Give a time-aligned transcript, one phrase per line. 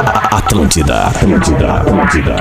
[0.00, 2.36] Atlântida, Atlântida, Atlântida.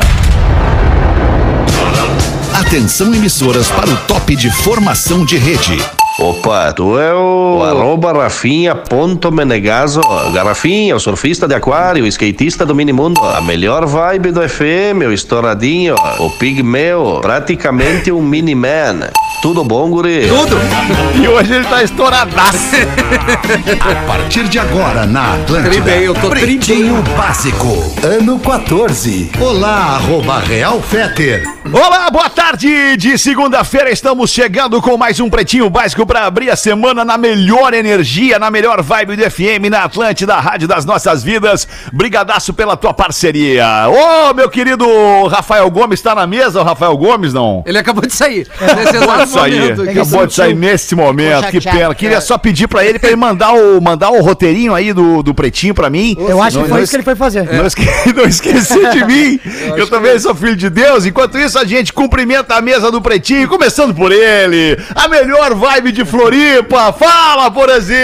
[2.53, 5.77] Atenção emissoras para o top de formação de rede.
[6.21, 10.01] Opa, tu é o, o arroba Rafinha ponto Menegaso.
[10.33, 13.21] Garrafinha, o surfista de aquário, o skatista do minimundo.
[13.23, 19.09] A melhor vibe do FM, o estouradinho, o pigmeu, praticamente um mini-man.
[19.41, 20.27] Tudo bom, guri?
[20.27, 20.57] Tudo!
[21.15, 22.75] E hoje ele tá estouradaço.
[23.79, 25.91] A partir de agora na Atlântida.
[25.91, 29.31] Eu tô tri Pretinho Básico, ano 14.
[29.39, 31.43] Olá, arroba Real Feter.
[31.71, 33.89] Olá, boa tarde de segunda-feira.
[33.89, 38.49] Estamos chegando com mais um Pretinho Básico para abrir a semana na melhor energia, na
[38.49, 41.67] melhor vibe do FM, na Atlântida, a rádio das nossas vidas.
[41.93, 43.63] Brigadaço pela tua parceria.
[43.87, 44.87] Ô, meu querido
[45.27, 47.63] Rafael Gomes, tá na mesa, o Rafael Gomes, não?
[47.63, 48.47] Ele acabou de sair.
[48.59, 51.93] Acabou de sair, acabou de sair nesse momento, que pena.
[51.93, 55.35] Queria só pedir pra ele, pra ele mandar o, mandar o roteirinho aí do, do
[55.35, 56.17] Pretinho pra mim.
[56.17, 57.43] Eu acho Não- que foi não isso que ele foi fazer.
[57.53, 57.85] Não, esque...
[58.15, 61.05] não esqueci de mim, que eu também sou filho de Deus.
[61.05, 65.98] Enquanto isso, a gente cumprimenta a mesa do Pretinho, começando por ele, a melhor vibe
[65.98, 66.93] de Floripa.
[66.93, 67.97] Fala, Porazinho!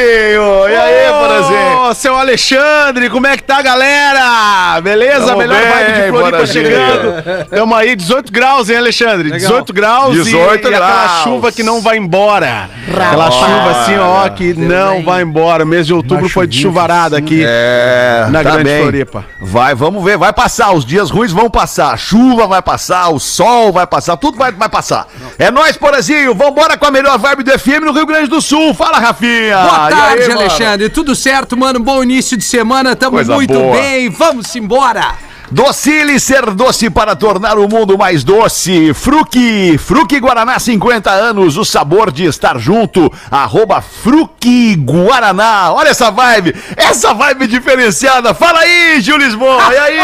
[0.69, 1.77] E aí, Porazinho?
[1.89, 4.79] Ô, seu Alexandre, como é que tá, galera?
[4.81, 5.27] Beleza?
[5.27, 6.65] Tamo Melhor bem, vibe de Floripa Borazinho.
[6.65, 7.45] chegando.
[7.49, 9.31] Tamo aí, 18 graus, hein, Alexandre?
[9.31, 11.23] 18 graus 18 e, e aquela graus.
[11.23, 12.69] chuva que não vai embora.
[12.87, 15.63] Aquela chuva assim, ó, que não vai embora.
[15.63, 18.81] O mês de outubro foi de chuvarada aqui É, na tá Grande bem.
[18.81, 19.25] Floripa.
[19.41, 20.71] Vai, vamos ver, vai passar.
[20.73, 21.91] Os dias ruins vão passar.
[21.93, 25.07] A chuva vai passar, o sol vai passar, tudo vai, vai passar.
[25.37, 26.33] É nóis, Porazinho.
[26.35, 28.73] Vambora com a melhor vibe do FM no Rio Grande do Sul.
[28.73, 29.57] Fala, Rafinha.
[29.57, 30.31] Boa tarde, aí?
[30.31, 30.89] Alexandre.
[30.89, 31.79] Tudo certo, mano?
[31.79, 32.95] Bom início de semana.
[32.95, 33.77] Tamo Coisa muito boa.
[33.77, 34.09] bem.
[34.09, 35.24] Vamos embora.
[35.51, 38.93] Docile ser doce para tornar o mundo mais doce.
[38.93, 43.11] Fruque, Fruque Guaraná 50 anos, o sabor de estar junto.
[43.29, 45.71] Arroba Fruque Guaraná.
[45.71, 48.33] Olha essa vibe, essa vibe diferenciada.
[48.33, 49.61] Fala aí, Gil Lisboa.
[49.73, 49.99] E aí?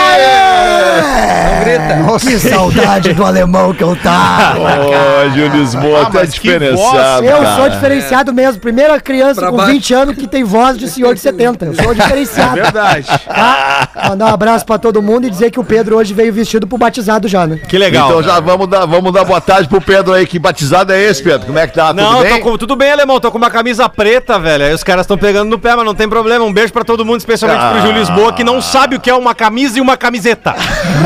[2.20, 4.60] Que saudade do alemão que eu tava.
[4.60, 7.26] Ô, Gil Lisboa, Ah, tá diferenciado.
[7.26, 7.56] Eu cara.
[7.56, 8.62] sou diferenciado mesmo.
[8.62, 9.72] Primeira criança Pra com baixo.
[9.74, 11.66] 20 anos que tem voz de senhor de 70.
[11.66, 12.56] Eu sou diferenciado.
[12.56, 13.08] Verdade.
[13.26, 13.88] Tá?
[14.10, 16.78] Mandar um abraço pra todo mundo e dizer que o Pedro hoje veio vestido pro
[16.78, 17.58] batizado já, né?
[17.68, 18.10] Que legal.
[18.10, 20.28] Então já vamos dar, vamos dar boa tarde pro Pedro aí.
[20.28, 21.48] Que batizado é esse, Pedro?
[21.48, 21.94] Como é que tá?
[21.94, 22.42] Não, Tudo tô bem?
[22.42, 23.20] com- tudo bem, alemão.
[23.20, 24.66] Tô com uma camisa preta, velho.
[24.66, 26.46] Aí os caras estão pegando no pé, mas não tem problema.
[26.46, 27.72] Um beijo pra todo mundo, especialmente Ah.
[27.72, 30.56] pro Gil Lisboa, que não sabe o que é uma camisa e uma camiseta.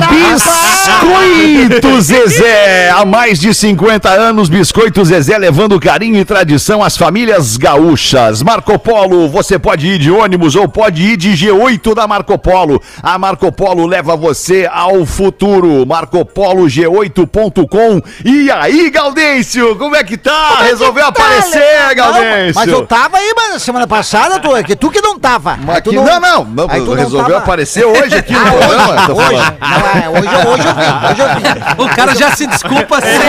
[0.10, 7.58] Biscoito Zezé, há mais de 50 anos, Biscoito Zezé levando carinho e tradição às famílias
[7.58, 8.42] gaúchas.
[8.42, 12.82] Marco Polo, você pode ir de ônibus ou pode ir de G8 da Marco Polo.
[13.04, 15.86] A Marco Polo leva você ao futuro.
[15.86, 18.02] MarcoPoloG8.com.
[18.24, 20.58] E aí, Gaudêncio, como é que tá?
[20.62, 22.54] Resolveu aparecer, Gaudêncio?
[22.56, 25.58] Mas eu tava aí, mas semana passada, tu, que tu que não tava.
[25.76, 27.38] Aqui- não, não, não, não resolveu tava.
[27.38, 28.94] aparecer hoje aqui no Ah, programa.
[28.94, 31.44] hoje, tô hoje, não, é, hoje, hoje eu vim, hoje eu vim.
[31.84, 33.20] O cara já se desculpa sem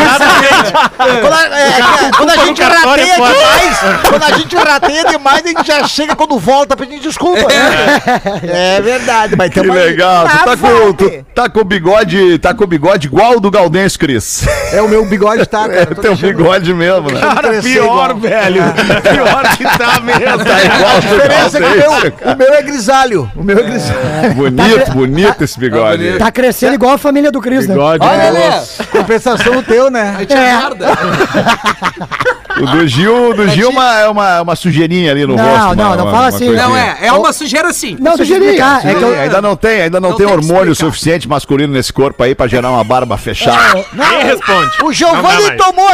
[1.20, 5.42] Quando a, é, é, quando a gente rateia é demais, quando a gente rateia demais,
[5.44, 7.46] a gente já chega quando volta pedindo desculpa.
[7.48, 8.00] né?
[8.76, 9.70] É verdade, mas Que aí.
[9.70, 11.26] legal, tu tá com, tu vibe.
[11.34, 14.46] tá com o bigode, tá com bigode igual o do Gaudêncio, Cris.
[14.72, 15.80] É o meu bigode, tá, cara?
[15.82, 17.20] É teu deixando- bigode mesmo, né?
[17.20, 18.16] Cara, pior, igual.
[18.16, 18.62] velho.
[19.02, 20.44] Pior que tá mesmo.
[20.44, 21.76] Tá igual A diferença é que o
[22.24, 23.30] meu, o meu é grisalho.
[23.36, 24.34] O meu é grisalho.
[24.34, 26.18] Bonito, bonito esse bigode.
[26.18, 27.74] Tá crescendo igual a família do Cris, né?
[27.74, 28.82] Bigode Olha, grosso.
[28.82, 30.14] Lê, compensação o teu, né?
[30.18, 30.86] Aí tinha merda.
[32.58, 35.76] O do Gil, do Gil é uma, é uma, uma sujeirinha ali no Não, rosto.
[35.76, 36.46] não, uma- não uma- fala assim.
[36.46, 36.68] coisinha.
[36.68, 37.96] Não é, é uma sujeira sim.
[38.00, 38.86] Não, explicar.
[38.86, 40.90] É que eu, ainda não tem, ainda não, Não tem tem hormônio explicar.
[40.92, 43.84] suficiente masculino nesse corpo aí pra gerar uma barba fechada.
[44.08, 44.70] Quem responde?
[44.80, 45.88] O Não Giovanni tomou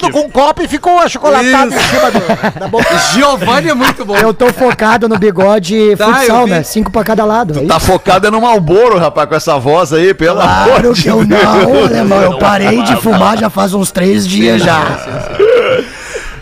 [0.00, 2.98] que com um copo e ficou achocolatado em cima do, da boca.
[3.12, 4.16] Giovanni é muito bom.
[4.16, 6.62] eu tô focado no bigode Tá, futsal, né?
[6.62, 7.66] Cinco pra cada lado.
[7.66, 11.08] Tá focado é no Malboro, rapaz, com essa voz aí, pelo amor Claro de que
[11.08, 12.22] eu não, alemão.
[12.22, 14.98] Eu parei de fumar já faz uns três dias já.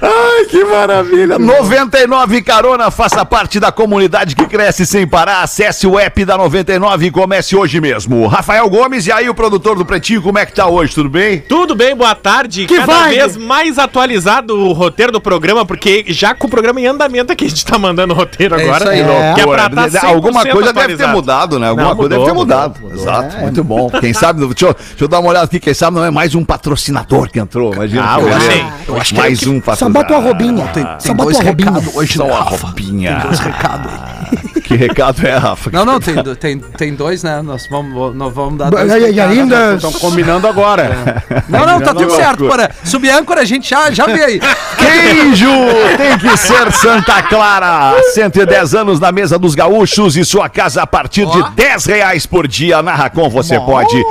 [0.02, 1.38] Ai, que maravilha.
[1.38, 5.42] 99 Carona, faça parte da comunidade que cresce sem parar.
[5.42, 8.26] Acesse o app da 99 e comece hoje mesmo.
[8.26, 10.94] Rafael Gomes, e aí o produtor do Pretinho, como é que tá hoje?
[10.94, 11.38] Tudo bem?
[11.40, 12.66] Tudo bem, boa tarde.
[12.66, 13.14] Que Cada vibe.
[13.16, 17.44] vez mais atualizado o roteiro do programa, porque já com o programa em andamento aqui
[17.44, 18.84] a gente tá mandando o roteiro É agora.
[18.84, 19.34] isso aí.
[19.34, 19.70] Que é pra Loucura.
[19.90, 21.12] tá 100% Alguma coisa deve ter atualizado.
[21.12, 21.68] mudado, né?
[21.68, 23.00] Alguma Não, coisa mudou, deve ter mudou, mudado.
[23.00, 23.88] Exato, muito bom.
[24.00, 26.34] Quem sabe, deixa eu, deixa eu dar uma olhada aqui, quem sabe não é mais
[26.34, 27.72] um patrocinador que entrou.
[27.72, 28.02] Imagina.
[28.04, 28.64] Ah, que eu achei.
[28.88, 30.64] Eu acho que mais é o um que- Somente bota uma robinha.
[30.98, 31.82] Só bota uma robinha.
[31.94, 33.14] hoje Só uma roupinha.
[33.16, 34.22] Tem dois recados aí.
[34.62, 35.70] Que recado é, Rafa?
[35.70, 37.42] Não, não, tem, tem, tem dois, né?
[37.42, 39.14] Nós vamos, nós vamos dar E, dois.
[39.14, 39.74] e ainda.
[39.74, 41.22] Estão combinando agora.
[41.48, 42.68] Não, não, tá tudo certo, loucura.
[42.68, 42.74] Porã.
[42.84, 44.40] Subir âncora, a gente já, já vê aí.
[44.78, 45.50] Queijo
[45.98, 47.94] tem que ser Santa Clara.
[48.14, 52.46] 110 anos na mesa dos gaúchos e sua casa a partir de 10 reais por
[52.48, 52.80] dia.
[52.82, 54.02] Na Racon você pode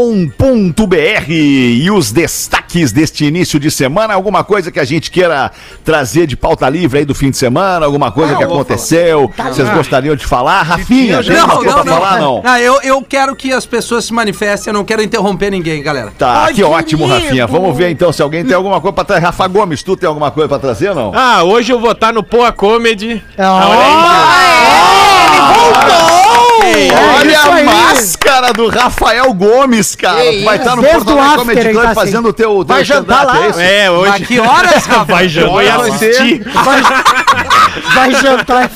[0.00, 4.14] pb.racon.com.br e os destaques deste início de semana.
[4.14, 5.50] Alguma coisa que a gente queira
[5.84, 7.84] trazer de pauta livre aí do fim de semana?
[7.86, 9.30] Alguma coisa que aconteceu?
[9.36, 10.62] Vocês gostariam de falar?
[10.62, 12.20] Rafinha, tem alguma coisa pra falar?
[12.20, 12.42] Não.
[12.44, 16.12] Ah, eu, eu quero que as pessoas se manifestem, eu não quero interromper ninguém, galera.
[16.18, 17.18] Tá, Ai, que que ótimo, lindo.
[17.24, 17.46] Rafinha.
[17.46, 19.20] Vamos ver então se alguém tem alguma coisa pra trazer.
[19.20, 21.12] Rafa Gomes, tu tem alguma coisa pra trazer ou não?
[21.14, 23.22] Ah, hoje eu vou estar no Poa Comedy.
[23.36, 23.80] Ah, Olha
[26.16, 26.19] aí,
[27.18, 30.20] Olha isso a máscara do Rafael Gomes, cara.
[30.22, 32.64] Que Tu vai estar no Desde Porto Alegre Comedy Club tá fazendo o teu, teu
[32.64, 33.44] Vai jantar lá?
[33.44, 33.60] é isso?
[33.60, 34.10] É, hoje.
[34.10, 35.04] Mas que horas, Rafa?
[35.04, 35.52] Vai jantar.
[35.52, 36.42] Vai assistir.
[36.52, 36.82] Vai,
[37.94, 38.70] vai jantar.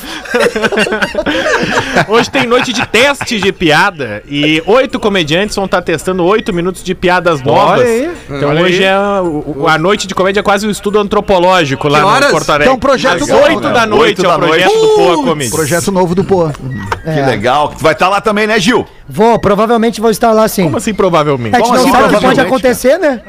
[2.07, 6.83] Hoje tem noite de teste de piada e oito comediantes vão estar testando oito minutos
[6.83, 7.81] de piadas novas.
[7.81, 8.09] aí.
[8.29, 8.83] Então Olha hoje aí.
[8.83, 12.49] é o- o- a noite de comédia é quase um estudo antropológico lá no Porto
[12.49, 12.67] Alegre.
[12.67, 13.73] Então, projeto oito né?
[13.73, 14.87] da noite Oito é da o projeto noite.
[14.87, 15.51] do Poa Comedy.
[15.51, 16.49] Projeto novo do Pô.
[16.49, 17.73] Que legal.
[17.77, 18.85] Tu vai estar lá também, né, Gil?
[19.07, 20.63] Vou, provavelmente vou estar lá sim.
[20.63, 21.55] Como assim, provavelmente?
[21.55, 23.21] A gente Como não assim, sabe o que pode acontecer, né?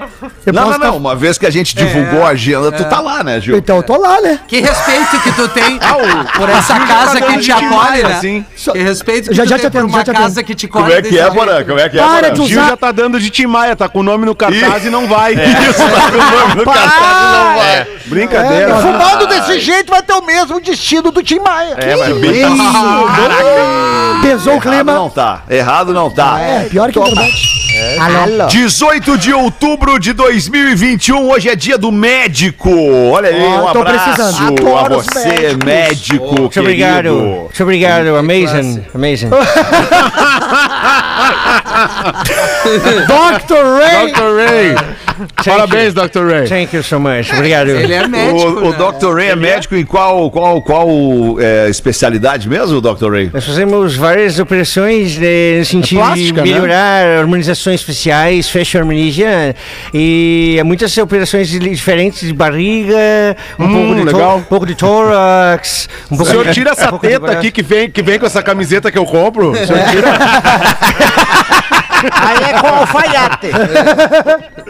[0.47, 0.97] Eu Não, não, não.
[0.97, 3.57] Uma vez que a gente divulgou a agenda, tu tá lá, né, Gil?
[3.59, 4.39] Então eu tô lá, né?
[4.49, 8.13] Que respeito que tu tem Ah, por essa casa que te acolhe, né?
[8.15, 8.45] assim.
[8.73, 10.85] Que respeito que Já- tu já tem te atendo, por uma casa que te colhe
[10.87, 11.31] Como é que é.
[11.31, 11.65] Porã?
[11.65, 13.77] Como é que é, Para de O Gil usar- já tá dando de Tim Maia,
[13.77, 15.35] tá com o nome no cartaz e não vai.
[15.69, 17.87] Isso, tá com o nome no cartaz e não vai.
[18.07, 18.71] Brincadeira.
[18.71, 21.75] É, Fumando desse jeito vai ter o mesmo destino do Tim Maia.
[21.79, 22.17] É, mas
[24.37, 24.93] Pesou o Errado clima.
[24.95, 25.43] não tá.
[25.49, 26.39] Errado não tá.
[26.39, 27.33] É, pior que verdade.
[27.99, 28.47] Alô.
[28.49, 32.71] 18 de outubro de 2021, hoje é dia do médico.
[33.11, 35.65] Olha aí, Ó, um tô abraço a você, médicos.
[35.65, 36.41] médico.
[36.41, 37.11] Muito obrigado.
[37.13, 38.17] Muito obrigado.
[38.17, 38.85] Amazing.
[38.95, 39.31] Amazing.
[43.07, 43.65] Dr.
[43.79, 44.13] Ray.
[44.13, 44.37] Dr.
[44.37, 44.75] Ray.
[45.45, 46.27] Parabéns, Dr.
[46.31, 46.47] Ray.
[46.49, 47.33] Thank you so much.
[47.33, 47.69] Obrigado.
[47.69, 48.77] Ele é médico, O, o né?
[49.01, 49.15] Dr.
[49.15, 50.89] Ray é médico em qual, qual, qual
[51.41, 53.11] é, especialidade mesmo, Dr.
[53.11, 53.31] Ray?
[53.33, 56.55] Nós fazemos várias operações eh, no sentido plástica, de né?
[56.55, 59.55] melhorar harmonizações faciais, facial harmonia,
[59.95, 64.37] e muitas operações de- diferentes de barriga, um, Hum, pouco, de legal.
[64.39, 67.51] um pouco de tórax, um O pouco senhor de- tira um essa de teta aqui
[67.51, 69.51] que vem, que vem com essa camiseta que eu compro.
[69.53, 70.09] O senhor tira.
[72.13, 73.51] Aí é com alfaiate.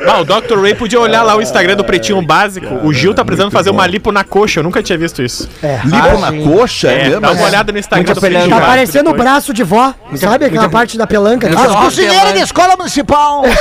[0.06, 0.61] Ah, o Dr.
[0.61, 2.75] Ray podia olhar lá o Instagram do Pretinho Básico.
[2.87, 4.61] O Gil tá precisando fazer uma lipo na coxa.
[4.61, 5.49] Eu nunca tinha visto isso.
[5.84, 7.20] Lipo na coxa, é, É, mesmo?
[7.20, 8.49] dá uma olhada no Instagram do Pretinho.
[8.49, 9.93] Tá parecendo o braço de vó.
[10.14, 11.49] Sabe aquela parte da pelanca?
[11.49, 13.43] As cozinheiras escola municipal.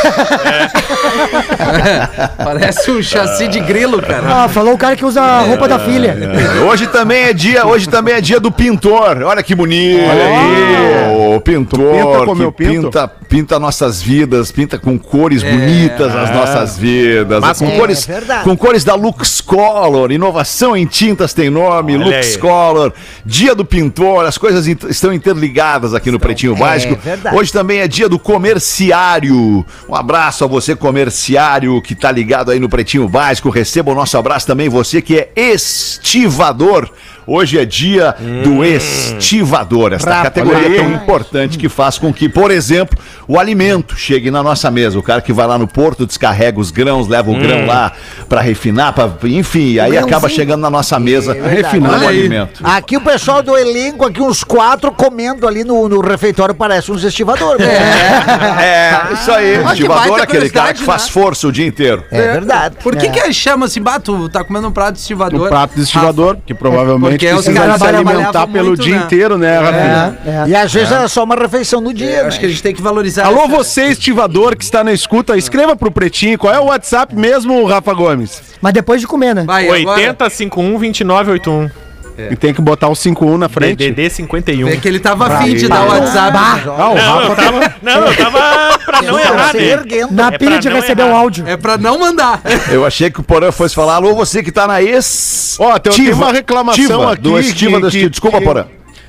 [2.44, 4.44] Parece um chassi de grilo, cara.
[4.44, 6.16] Ah, falou o cara que usa a roupa da filha.
[6.16, 9.24] É, Hoje também é dia, hoje também é dia do pintor.
[9.24, 10.04] Olha que bonito.
[10.10, 11.25] Olha aí.
[11.46, 12.82] Pintor pinta como que eu pinto?
[12.88, 17.40] pinta, pinta nossas vidas, pinta com cores bonitas as nossas vidas.
[17.40, 20.12] Mas com com- cores, É com cores da Lux Color.
[20.12, 22.38] Inovação em tintas tem nome, Olha Lux aí.
[22.38, 22.92] Color.
[23.26, 26.96] Dia do pintor, as coisas int- estão interligadas aqui no Pretinho Básico.
[26.96, 27.36] verdade.
[27.38, 29.64] Hoje também é dia do comerciário.
[29.88, 33.50] Um abraço a você, comerciário, que tá ligado aí no Pretinho Básico.
[33.50, 36.90] Receba o nosso abraço também, você que é estivador.
[37.27, 40.33] Hoje é dia do estivador, esta Rapaz.
[40.33, 45.00] categoria tão importante que faz com que, por exemplo, o alimento chegue na nossa mesa.
[45.00, 47.92] O cara que vai lá no porto, descarrega os grãos, leva o grão lá
[48.30, 50.06] para refinar, pra, enfim, aí grãozinho.
[50.06, 51.56] acaba chegando na nossa mesa, verdade.
[51.56, 52.62] refinando o alimento.
[52.63, 57.03] Aqui o pessoal do elenco, aqui uns quatro comendo ali no, no refeitório, parece uns
[57.03, 57.65] estivadores.
[57.65, 59.63] É, isso aí.
[59.63, 61.12] que Estivador é aquele cara que faz né?
[61.12, 62.03] força o dia inteiro.
[62.12, 62.75] É verdade.
[62.82, 65.48] Por que que chama assim, bah, tu tá comendo um prato de estivador?
[65.48, 69.05] O prato de estivador, que provavelmente gente é precisa se alimentar pelo muito, dia né?
[69.05, 70.19] inteiro, né, é, Rafinha?
[70.25, 72.10] É, é, e às vezes é, é só uma refeição no dia.
[72.10, 72.27] É, né?
[72.27, 73.25] Acho que a gente tem que valorizar.
[73.25, 76.38] Alô, você, estivador que está na escuta, escreva pro Pretinho.
[76.38, 78.41] Qual é o WhatsApp mesmo, Rafa Gomes?
[78.62, 79.45] Mas depois de comer, né?
[79.48, 81.85] 8051 2981.
[82.17, 82.29] É.
[82.31, 83.77] E tem que botar o 51 na frente.
[83.77, 84.69] DDD 51.
[84.69, 86.38] É que ele tava afim de dar o WhatsApp.
[86.38, 89.53] Ah, o Rafa tava, não, eu tava pra não errar.
[89.53, 90.07] Né?
[90.12, 91.45] Na é pilha de receber o áudio.
[91.48, 92.41] É pra não mandar.
[92.72, 95.57] Eu achei que o Porã fosse falar, alô, você que tá na ex.
[95.60, 97.22] Ó, tem, uma reclamação aqui.
[97.22, 98.41] Do estiva desculpa.
[98.41, 98.65] Porã.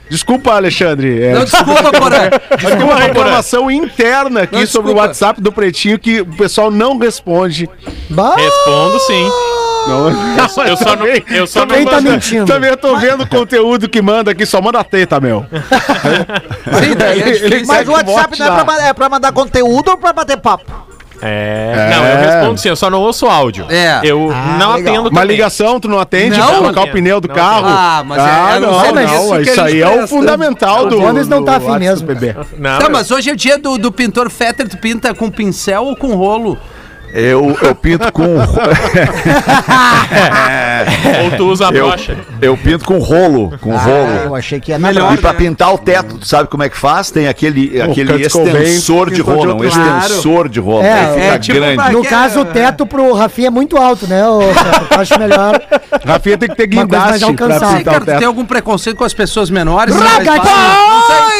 [0.08, 1.20] Desculpa, Alexandre.
[1.20, 2.30] É, não, desculpa, Porã.
[2.58, 6.96] Desculpa, uma reclamação interna aqui não, sobre o WhatsApp do Pretinho que o pessoal não
[6.96, 7.68] responde.
[8.08, 8.36] Bah.
[8.36, 9.30] Respondo sim.
[9.88, 10.10] Não,
[10.42, 11.06] Eu só, eu só não.
[11.06, 12.46] Eu só não Quem tá mentindo?
[12.46, 15.44] Também eu tô vendo o conteúdo que manda aqui, só manda teta, meu.
[16.82, 17.66] Sim, daí é difícil.
[17.66, 20.86] Mas o WhatsApp não é pra, é pra mandar conteúdo ou pra bater papo?
[21.22, 21.88] É.
[21.90, 23.64] Não, eu respondo sim, eu só não ouço áudio.
[23.70, 24.00] É.
[24.04, 24.92] Eu Ah, não legal.
[24.92, 25.26] atendo Uma também.
[25.36, 26.46] ligação, tu não atende Não.
[26.46, 27.64] pra trocar Não o pneu do não carro?
[27.66, 28.92] Ah, mas é- ah, eu não não,
[29.30, 30.98] não, isso aí é o fundamental do.
[30.98, 32.06] O Gomes não tá afim mesmo.
[32.06, 32.36] Bebê.
[32.58, 35.84] Não, Tá, mas hoje é o dia do, do pintor Fetter, tu pinta com pincel
[35.84, 36.58] ou com rolo?
[37.12, 38.36] Eu, eu pinto com.
[41.24, 42.16] ou tu usa a eu, brocha.
[42.42, 43.56] eu pinto com rolo.
[43.60, 44.08] Com Ah, rolo.
[44.26, 45.14] eu achei que ia Melhor.
[45.14, 47.10] E pra pintar o teto, tu sabe como é que faz?
[47.10, 50.84] Tem aquele, aquele extensor de rolo, um extensor de rolo.
[50.84, 51.92] É, fica é tipo grande.
[51.92, 54.22] No caso, o teto pro Rafinha é muito alto, né?
[54.22, 54.86] Fetter?
[54.90, 55.60] Eu acho melhor.
[56.04, 57.68] Rafinha tem que ter guindaste pra alcançável.
[57.68, 58.26] Sei, pintar cara, o tu tem teto.
[58.28, 59.94] algum preconceito com as pessoas menores?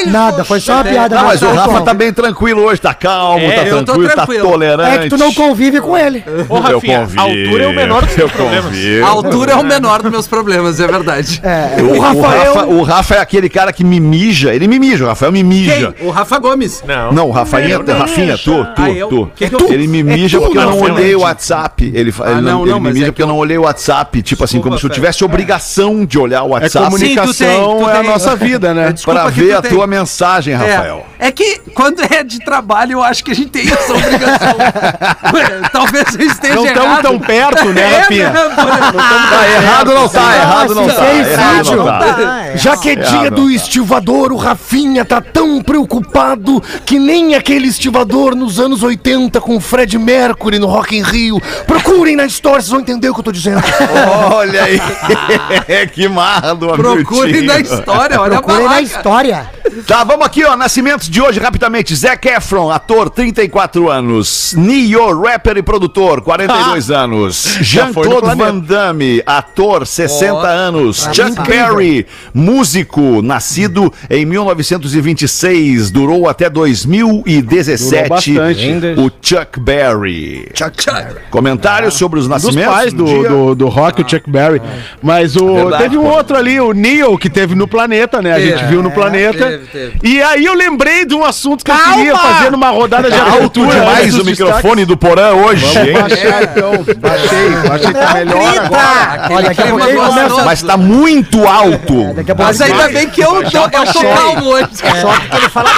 [0.07, 1.17] Nada, foi só uma piada.
[1.17, 3.93] Não, mas o tá Rafa tá bem tranquilo hoje, tá calmo, É, tá eu tô
[3.93, 4.45] tranquilo, tranquilo.
[4.45, 4.97] tá tolerante.
[4.97, 6.23] É que tu não convive com ele.
[6.49, 8.65] Ô, Rafinha, a altura é o menor dos Eu teus problemas.
[8.67, 9.07] convivo.
[9.07, 11.41] A altura é o menor dos meus problemas, é verdade.
[11.43, 12.55] É, O, o Rafael.
[12.55, 15.43] Rafa, o Rafa é aquele cara que me mija, ele me mija, o Rafael me
[15.43, 15.93] mija.
[15.93, 16.07] Quem?
[16.07, 16.85] O Rafa Gomes.
[16.87, 17.13] Não.
[17.13, 19.09] Não, o Rafainha, Rafinha, tu, tu, Ah, eu?
[19.09, 19.31] tu.
[19.35, 21.91] Que eu- Ele me mija tu, porque eu não olhei o WhatsApp.
[21.95, 24.21] Ele, Ah, ele, não, ele não, me mija é porque eu não olhei o WhatsApp.
[24.23, 27.85] Tipo assim, como se eu tivesse obrigação de olhar o É WhatsApp comunicação, tu tem,
[27.85, 28.95] tu é a nossa vida, né?
[29.05, 31.07] Pra ver tu a tua mensagem, Rafael.
[31.19, 34.57] É, é que quando é de trabalho, eu acho que a gente tem essa obrigação.
[35.73, 37.03] Talvez eu esteja Não estamos errado.
[37.03, 38.31] tão perto, né, É, Rafinha?
[38.31, 41.15] Tá errado não tá, errado não tá.
[41.15, 42.57] errado não tá.
[42.57, 48.35] Já que é dia do estivador, o Rafinha tá tão preocupado que nem aquele estivador
[48.35, 51.41] nos anos 80 com o Fred Mercury no Rock in Rio.
[51.67, 53.63] Procurem na história, vocês vão entender o que eu tô dizendo.
[54.33, 54.81] Olha aí.
[55.93, 57.47] que marra do Procure Hamiltinho.
[57.47, 59.51] na história, olha a Procurei na história.
[59.87, 60.57] Tá, vamos aqui, ó.
[60.57, 61.95] Nascimentos de hoje, rapidamente.
[61.95, 64.55] Zac Efron, ator, 34 anos.
[64.57, 67.45] Neo, rapper e produtor, 42 anos.
[67.47, 68.37] foi no Jean-Claude.
[68.37, 71.09] Van Damme, ator, 60 Ó, anos.
[71.13, 71.77] Chuck incrível.
[71.77, 78.33] Berry, músico, nascido em 1926, durou até 2017.
[78.33, 79.01] Durou bastante.
[79.01, 80.49] O Chuck Berry.
[80.55, 81.21] Chuck, Chuck.
[81.31, 82.73] Comentários sobre os Dos nascimentos?
[82.75, 84.61] pais do, do, do rock, o Chuck Berry.
[85.03, 86.09] Mas o, Verdade, teve um pô.
[86.17, 88.33] outro ali, o Neil, que teve no planeta, né?
[88.33, 88.67] A gente Teve.
[88.69, 89.47] viu no planeta.
[89.47, 89.93] teve, teve.
[90.03, 93.23] E aí eu lembrei de um assunto que eu queria fazer numa rodada de Tá
[93.25, 93.81] alto abertura.
[93.81, 95.93] demais o dos microfone do Porã hoje, hein?
[96.01, 99.29] Baixar então, baixei, baixei tá melhor agora.
[99.35, 102.15] Olha, daqui a começa- Mas tá muito alto.
[102.15, 104.69] Daqui a pouco Mas ainda bem que eu, tô, eu tô calmo hoje.
[104.73, 105.71] Só que ele fala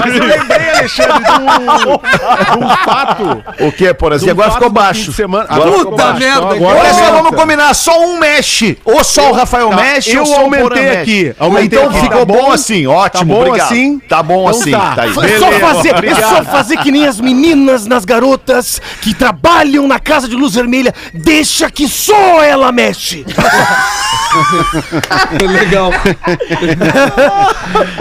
[0.00, 3.44] Mas eu lembrei, Alexandre, de um, de um fato.
[3.60, 4.34] O que, por de exemplo?
[4.34, 5.12] um Agora ficou baixo.
[5.12, 5.46] semana.
[5.48, 7.74] Agora Puta merda, agora Olha só, vamos combinar.
[7.74, 8.78] Só um mexe.
[8.84, 12.00] Ou só o Rafael Tá, mexe, eu ou só aumentei aqui, aumentei então aqui.
[12.00, 12.52] ficou Tá bom, bom?
[12.52, 12.86] assim.
[12.86, 13.66] Ótimo, Tá bom obrigado.
[13.72, 13.98] assim?
[14.08, 14.70] Tá bom Então assim.
[14.70, 14.92] tá.
[14.94, 15.10] Tá aí.
[15.24, 15.34] É
[16.14, 20.54] é só fazer que nem as meninas nas garotas que trabalham na casa de luz
[20.54, 20.94] vermelha.
[21.12, 23.24] Deixa que só ela mexe.
[25.40, 25.90] Legal.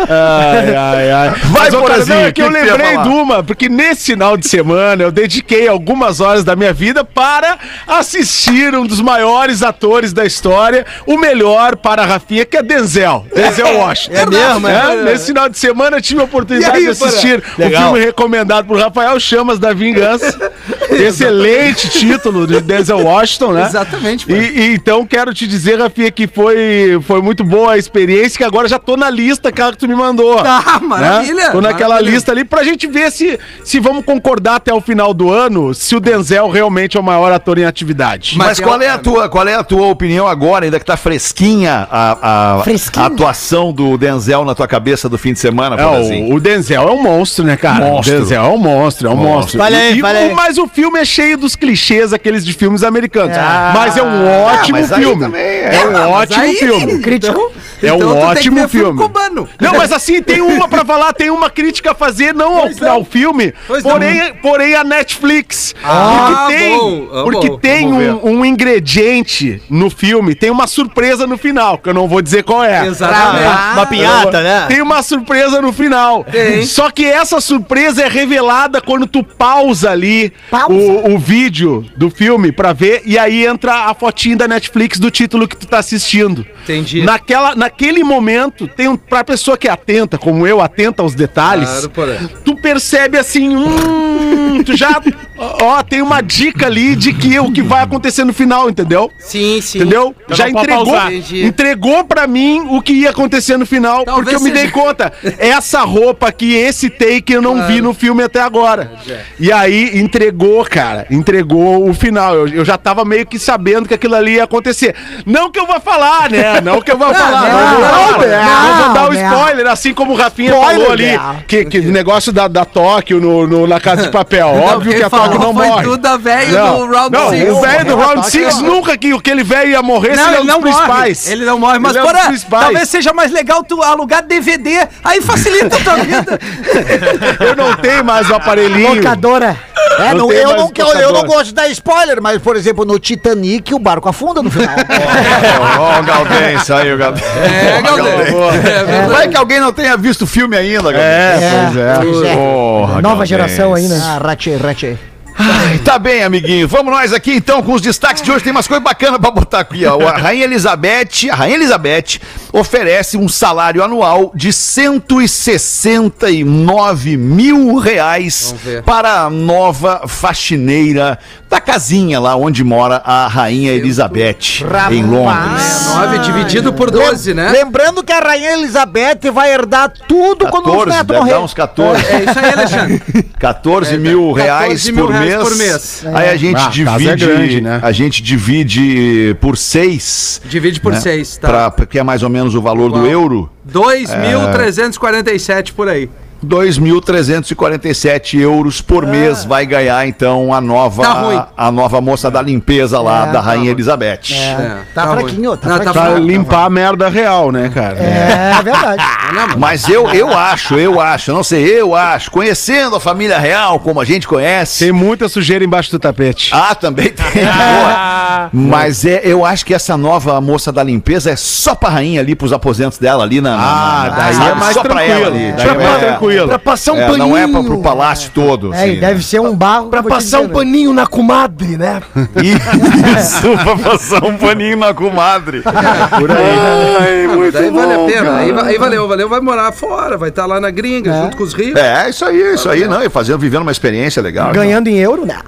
[0.10, 1.30] Ai, ai, ai.
[1.30, 4.48] Vai, Mas, Porazinho, não, é que que eu lembrei de uma, porque nesse final de
[4.48, 10.26] semana eu dediquei algumas horas da minha vida para assistir um dos maiores atores da
[10.26, 13.26] história, o melhor para a Rafinha, que é Denzel.
[13.34, 14.18] Denzel Washington.
[14.18, 14.96] É mesmo, é?
[15.04, 18.78] Nesse final de semana eu tive a oportunidade aí, de assistir o filme recomendado por
[18.78, 20.03] Rafael Chamas da Vingança.
[20.90, 23.66] Excelente título de Denzel Washington, né?
[23.66, 24.32] Exatamente.
[24.32, 28.44] E, e então quero te dizer, Rafinha, que foi, foi muito boa a experiência, que
[28.44, 30.40] agora já tô na lista, cara, que tu me mandou.
[30.40, 30.88] Ah, né?
[30.88, 31.52] maravilha.
[31.52, 32.14] Tô naquela maravilha.
[32.14, 35.96] lista ali pra gente ver se, se vamos concordar até o final do ano se
[35.96, 38.38] o Denzel realmente é o maior ator em atividade.
[38.38, 40.96] Mas Mas qual é, a tua, qual é a tua opinião agora, ainda que tá
[40.96, 43.06] fresquinha a, a, Fresquinha?
[43.06, 46.88] a atuação do Denzel na tua cabeça do fim de semana, É, o, o Denzel
[46.88, 47.86] é um monstro, né, cara?
[47.86, 48.16] Monstro.
[48.16, 49.58] O Denzel é um monstro, é um monstro.
[49.58, 53.36] Fala aí, Mas o filme é cheio dos clichês, aqueles de filmes americanos.
[53.38, 53.42] É.
[53.74, 55.22] Mas é um ótimo mas aí filme.
[55.26, 55.88] também É, é.
[55.88, 57.00] um Mas ótimo aí- filme.
[57.00, 57.52] Crítico.
[57.82, 58.98] É um Então que ótimo filme filme.
[59.02, 59.50] cubano.
[59.60, 63.04] Não, mas assim, tem uma pra falar, tem uma crítica a fazer, não ao, ao
[63.04, 65.76] filme, Pois porém, porém a Netflix.
[65.84, 70.66] Ah, porque tem, bom, ah, porque bom, tem um, um ingrediente no filme, tem uma
[70.68, 72.86] surpresa no final, que eu não vou dizer qual é.
[72.88, 73.74] Exatamente.
[73.74, 74.66] Uma piada, né?
[74.70, 76.24] Tem uma surpresa no final.
[76.24, 76.66] Tem.
[76.66, 80.74] Só que essa surpresa é revelada quando tu pausa ali Pausa?
[80.74, 85.12] O, o vídeo do filme pra ver e aí entra a fotinha da Netflix do
[85.12, 86.46] título que tu tá assistindo.
[86.64, 87.02] Entendi.
[87.04, 91.70] Naquela, naquele momento, tem um, pra pessoa que é atenta, como eu, atenta aos detalhes,
[91.70, 92.30] Claro, porra.
[92.46, 95.02] tu percebe assim, hum, tu já,
[95.38, 99.12] ó, tem uma dica ali de que o que vai acontecer no final, entendeu?
[99.20, 99.80] Sim, sim.
[99.80, 100.16] Entendeu?
[100.24, 100.96] Então Já entregou,
[101.32, 105.12] entregou pra mim o que ia acontecer no final, Talvez porque eu me dei conta.
[105.38, 108.92] Essa roupa aqui, esse take eu não vi no filme até agora.
[109.40, 112.36] E aí entregou, cara, entregou o final.
[112.36, 114.96] Eu, eu já tava meio que sabendo que aquilo ali ia acontecer.
[115.26, 116.53] Não que eu vou falar, né?
[116.62, 117.42] Não que eu vou falar.
[117.42, 119.32] não, não, vou não, Eu vou dar o não.
[119.32, 121.44] spoiler assim como o Rafinha Spoiler, falou ali, né?
[121.48, 124.48] que, que o negócio da, da Tóquio no, no- na Casa de Papel.
[124.48, 125.84] Óbvio que a Tóquio não foi morre.
[125.84, 127.52] tudo a velho Não, do Round não, Six.
[127.52, 128.64] o velho do Round Tóquio 6 não.
[128.76, 130.84] nunca que aquele velho ia morrer, Não, ele é um não dos morre.
[130.84, 131.28] principais.
[131.28, 132.64] Ele não morre, mas é um porra, principais.
[132.66, 136.40] talvez seja mais legal tu alugar DVD, aí facilita a tua vida.
[137.40, 138.96] Eu não tenho mais o aparelhinho.
[138.96, 139.58] Locadora.
[140.00, 142.84] É, Não não, eu, não, eu, eu não gosto de dar spoiler, mas, por exemplo,
[142.84, 144.74] no Titanic o barco afunda no final.
[145.80, 146.04] Ó, o
[146.44, 147.28] Galdense, aí o Galdense.
[147.38, 149.08] É, galera.
[149.08, 150.92] Vai que alguém não tenha visto o filme ainda.
[150.94, 151.98] É, pois é.
[152.00, 152.36] Pois é.
[152.36, 153.30] Porra, Nova Galdense.
[153.30, 154.00] geração aí, né?
[154.02, 154.98] ah, ratê, ratê.
[155.38, 156.68] Ai, Tá bem, amiguinho.
[156.68, 158.44] Vamos nós aqui então com os destaques de hoje.
[158.44, 159.86] Tem umas coisas bacanas pra botar aqui.
[159.86, 160.08] Ó.
[160.08, 162.20] A Rainha Elizabeth, a Rainha Elizabeth
[162.52, 168.54] oferece um salário anual de 169 mil reais
[168.86, 171.18] para a nova faxineira
[171.50, 175.92] da casinha lá onde mora a Rainha Elizabeth, em Londres.
[175.92, 177.50] É, 9 dividido por 12, né?
[177.52, 181.32] Lembrando que a Rainha Elizabeth vai herdar tudo quando os 14, netos morrer.
[181.32, 182.06] dar uns 14.
[182.06, 183.02] É isso aí, Alexandre.
[183.40, 185.44] 14 É, mil 14 reais, mil por, reais mês.
[185.44, 186.06] por mês.
[186.14, 187.80] Aí a gente Ah, casa divide, é grande, né?
[187.82, 190.42] a gente divide por 6.
[190.46, 191.00] Divide por né?
[191.00, 191.48] 6, tá?
[191.48, 193.12] Pra, porque é mais ou menos o valor do Igual.
[193.12, 193.50] euro.
[193.72, 196.10] 2.347 por aí.
[196.46, 203.00] 2.347 euros por mês vai ganhar então a nova Tá a, nova moça da limpeza
[203.00, 204.20] lá da Rainha Elizabeth.
[204.34, 205.94] É, Tá fraquinho, tá Não, fraquinho.
[205.94, 207.98] Pra limpar a merda real, né, cara?
[208.00, 209.04] É verdade.
[209.58, 214.00] Mas eu, eu acho, eu acho, não sei, eu acho, conhecendo a família real como
[214.00, 214.84] a gente conhece.
[214.86, 216.52] Tem muita sujeira embaixo do tapete.
[216.54, 217.24] Ah, também tem.
[218.52, 222.36] Mas é, eu acho que essa nova moça da limpeza é só pra rainha ali,
[222.36, 223.58] pros aposentos dela ali na.
[223.58, 224.52] na- Ah, na- daí sabe?
[224.52, 225.46] é mais Só pra ela tranquilo.
[225.46, 225.52] ali.
[225.54, 226.48] Daí é mais é- tranquilo.
[226.48, 227.28] Pra passar um é, paninho.
[227.28, 228.74] não é pra, pro palácio todo.
[228.74, 229.90] É, assim, deve ser um barro.
[229.90, 230.54] Pra passar um né?
[230.54, 232.02] paninho na comadre, né?
[232.42, 235.62] Isso, pra passar um paninho na comadre.
[235.62, 236.60] Por aí.
[237.00, 238.38] Ai, muito Daí vale a bom, pena.
[238.38, 239.30] Aí, aí valeu, valeu.
[239.30, 241.82] Vai morar fora, vai estar lá na gringa, junto com os ricos.
[241.82, 243.04] É, isso aí, isso aí, não.
[243.04, 244.52] E fazendo, vivendo uma experiência legal.
[244.52, 245.40] Ganhando em euro, né?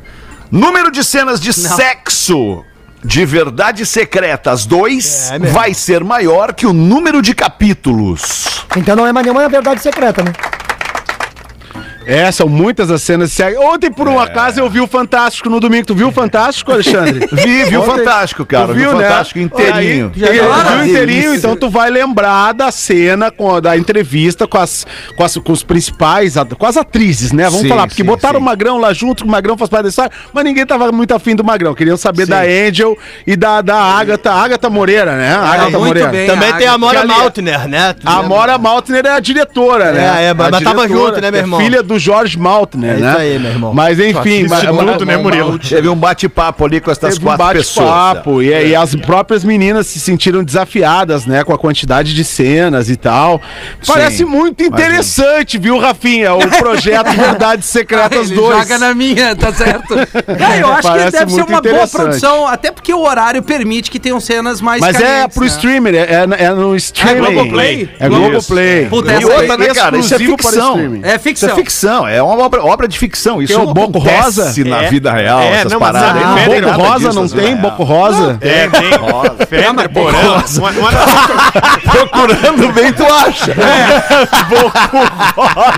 [0.52, 2.64] Número de cenas de sexo
[3.06, 8.66] de Verdades Secretas 2 vai ser maior que o número de capítulos.
[8.76, 10.34] Então não é mais nenhuma verdade secreta, né?
[12.06, 13.30] É, são muitas as cenas.
[13.30, 13.60] de sexo.
[13.62, 14.10] Ontem, por É.
[14.12, 15.86] um acaso, eu vi o Fantástico no domingo.
[15.88, 17.28] Tu viu o Fantástico, Alexandre?
[17.32, 18.68] Vi, vi o Fantástico, cara.
[18.68, 19.08] Tu Vi o viu, né?
[19.08, 20.12] Fantástico inteirinho.
[20.16, 21.38] Aí, tu viu Ah, inteirinho, delícia.
[21.38, 24.86] então tu vai lembrar da cena, com, da entrevista com as,
[25.18, 27.46] com as com os principais, com as atrizes, né?
[27.46, 28.44] Vamos Sim, falar, porque sim, botaram sim.
[28.44, 31.36] o Magrão lá junto, o Magrão faz parte da história, mas ninguém tava muito afim
[31.36, 31.74] do Magrão.
[31.74, 35.34] Queriam saber da Angel e da, da Agatha, Agatha Moreira, né?
[35.36, 36.10] Agatha muito Moreira.
[36.10, 36.28] bem.
[36.28, 36.78] Também tem a Agatha.
[36.78, 37.94] Mora Que ali- Maltner, né?
[37.94, 38.28] Tu A lembra?
[38.28, 40.24] Mora Maltner é a diretora, né?
[40.24, 41.60] É, é, mas A tava junto, né, meu é irmão?
[41.60, 43.10] Filha do Jorge Maltner, É né?
[43.10, 43.74] isso aí, meu irmão.
[43.74, 45.58] Mas enfim, mas, tudo, né, Murilo?
[45.60, 47.88] Teve um bate-papo ali com essas Teve um quatro pessoas.
[47.88, 52.90] bate-papo e, e as próprias meninas se sentiram desafiadas, né, com a quantidade de cenas
[52.90, 53.42] e tal.
[53.86, 56.34] Parece Sim, muito interessante, viu, Rafinha?
[56.34, 58.58] O projeto Verdades Secretas Ele 2.
[58.60, 59.96] joga na minha, tá certo?
[60.28, 63.90] É, eu acho que Parece deve ser uma boa produção, até porque o horário permite
[63.90, 65.48] que tenham cenas mais Mas é calientes, pro né?
[65.50, 67.20] streamer, é, é, é no streaming.
[67.34, 67.90] Globoplay?
[68.00, 68.86] É Globoplay.
[68.88, 69.98] Puta, E outra, né, cara?
[69.98, 70.72] Isso é exclusivo para ficção.
[70.76, 71.02] streaming.
[71.04, 71.56] É Isso ficção.
[71.86, 73.42] É ficção, é uma obra, obra de ficção.
[73.42, 74.54] Isso Tem o não Boco Rosa?
[74.66, 74.90] na É.
[74.90, 76.24] vida real, É, essas não, paradas.
[76.24, 77.56] Ah, Feder, Boco Rosa não na vida tem?
[77.56, 77.62] real.
[77.62, 78.38] Boco Rosa?
[78.42, 78.90] É, tem.
[79.90, 80.18] Porã.
[80.58, 80.90] Uma, uma
[81.92, 83.56] Procurando bem, tu acha.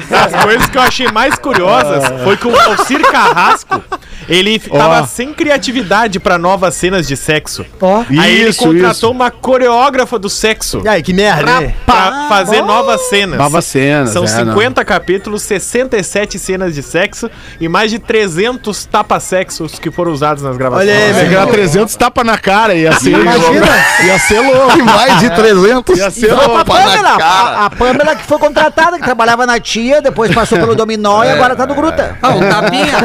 [0.09, 3.83] das coisas que eu achei mais curiosas foi que o Alcir Carrasco,
[4.27, 7.65] ele tava sem criatividade pra novas cenas de sexo.
[7.81, 8.03] Ó.
[8.19, 9.11] Aí ele Isso, contratou isso.
[9.11, 11.73] uma coreógrafa do sexo Ai, que merda, né?
[11.85, 13.37] pra fazer novas cenas.
[13.37, 19.79] Novas cenas, São é, 50 capítulos, 67 cenas de sexo e mais de 300 tapa-sexos
[19.79, 20.89] que foram usados nas gravações.
[20.89, 21.53] Olha aí, Se meu ganhar irmão.
[21.53, 23.65] 300 tapa na cara, ia ser Imagina.
[24.05, 24.83] Ia ser louco.
[24.83, 26.65] Mais de 300 Ia ser Foi pra louco.
[26.65, 27.23] Pamela, na cara.
[27.23, 31.29] a, a Pamela que foi contratada, que trabalhava na tia, depois passou pelo Dominó e
[31.29, 32.17] agora tá no Gruta.
[32.21, 32.97] Ah, o Tapinha.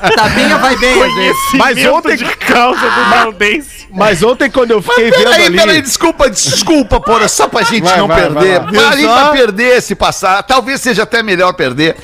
[0.16, 1.36] Tapinha vai bem, às vezes.
[1.54, 3.86] Mas ontem, de causa do Galdense.
[3.92, 5.56] mas ontem quando eu fiquei vendo Peraí, ali...
[5.56, 8.60] peraí, desculpa, desculpa, porra, só pra gente Vai, não vai, perder.
[8.60, 8.84] vai, vai.
[8.84, 10.42] a gente vai perder se passar.
[10.42, 11.96] Talvez seja até melhor perder.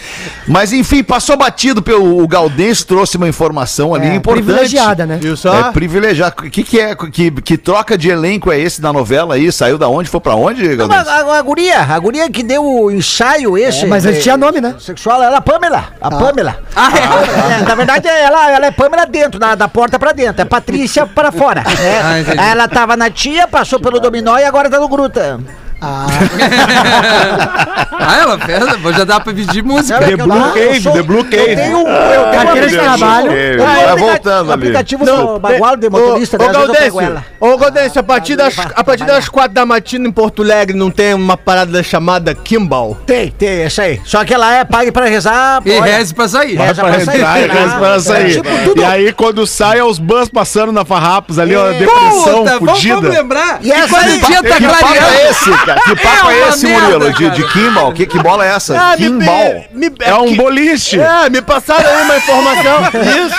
[0.47, 4.45] Mas enfim, passou batido pelo o Gaudense, trouxe uma informação ali É, importante.
[4.45, 5.19] privilegiada, né?
[5.21, 5.69] Viu só?
[5.69, 6.35] É privilegiado.
[6.39, 6.95] O que, que é?
[6.95, 9.51] Que, que troca de elenco é esse da novela aí?
[9.53, 10.09] Saiu da onde?
[10.09, 11.05] Foi pra onde, Não, Gaudense?
[11.05, 13.85] mas a, a guria, a guria que deu o ensaio esse.
[13.85, 14.75] É, mas ele eh, tinha nome, né?
[14.79, 15.85] Sexual, ela é a Pamela.
[16.01, 16.59] A Pamela.
[16.75, 17.07] Ah, é?
[17.57, 20.43] É, na verdade, ela, ela é Pamela dentro, da, da porta pra dentro.
[20.43, 21.63] É Patrícia para fora.
[21.81, 21.97] É,
[22.39, 25.41] Ah, ela tava na tia, passou pelo dominó e agora tá no gruta.
[27.99, 29.99] ah, ela fez, já dá pra pedir música.
[29.99, 31.57] The Blue eu Cave, sou- The Blue Eu Cave.
[31.57, 33.33] tenho, um- eu tenho Carteira de aplicativo- trabalho.
[33.33, 34.63] eu tenho Vai voltando ali.
[34.63, 37.25] aplicativo Não, bagual de motorista, Ô, ela.
[37.41, 40.91] ô, Galdêncio, a partir, das, a partir das quatro da matina em Porto Alegre não
[40.91, 42.97] tem uma parada chamada Kimball?
[43.07, 44.01] Tem, tem, essa aí.
[44.05, 45.61] Só que ela é pague pra rezar.
[45.65, 46.57] E reze pra sair.
[46.57, 47.17] Reza Pra sair.
[47.17, 48.43] entrar, reza pra sair.
[48.43, 51.79] Tipo, E aí, quando sai, é os bans passando na farrapos ali, ó, É.
[51.79, 52.95] depressão, fudida.
[52.97, 53.59] vamos lembrar.
[53.63, 55.17] E essa quando aí- o dia tá clareando.
[55.17, 55.76] é esse, cara?
[55.85, 57.13] Que papo é, uma esse, merda, Murilo?
[57.13, 57.93] De, de Kimball?
[57.93, 58.79] Que, que bola é essa?
[58.81, 59.65] Ah, me- Kimball.
[59.73, 60.99] me- É um que- boliche.
[61.01, 62.79] É, me passaram aí uma informação.
[63.27, 63.37] Isso.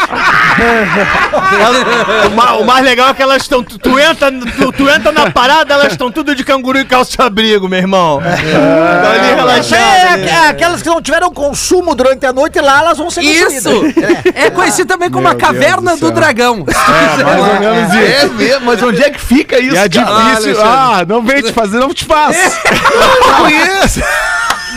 [2.28, 3.64] O, ma- o mais legal é que elas estão.
[3.64, 7.68] Tu, tu entra, tu, tu entra na parada, elas estão tudo de canguru e calça-abrigo,
[7.68, 8.22] meu irmão.
[8.22, 9.86] Estão ali relaxadas.
[9.86, 10.30] é, né?
[10.30, 13.70] é aquelas que não tiveram consumo durante a noite lá, elas vão ser Isso!
[13.70, 14.04] consumidas.
[14.36, 16.66] É conhecido também como a Meu Deus caverna do do, dragão.
[16.68, 18.26] É, mais ou menos isso.
[18.26, 20.16] É mesmo, mas onde é que fica isso, E é difícil.
[20.16, 20.58] Alexandre.
[20.64, 22.38] Ah, não vem te fazer, não te faço.
[22.70, 24.02] Eu não conheço.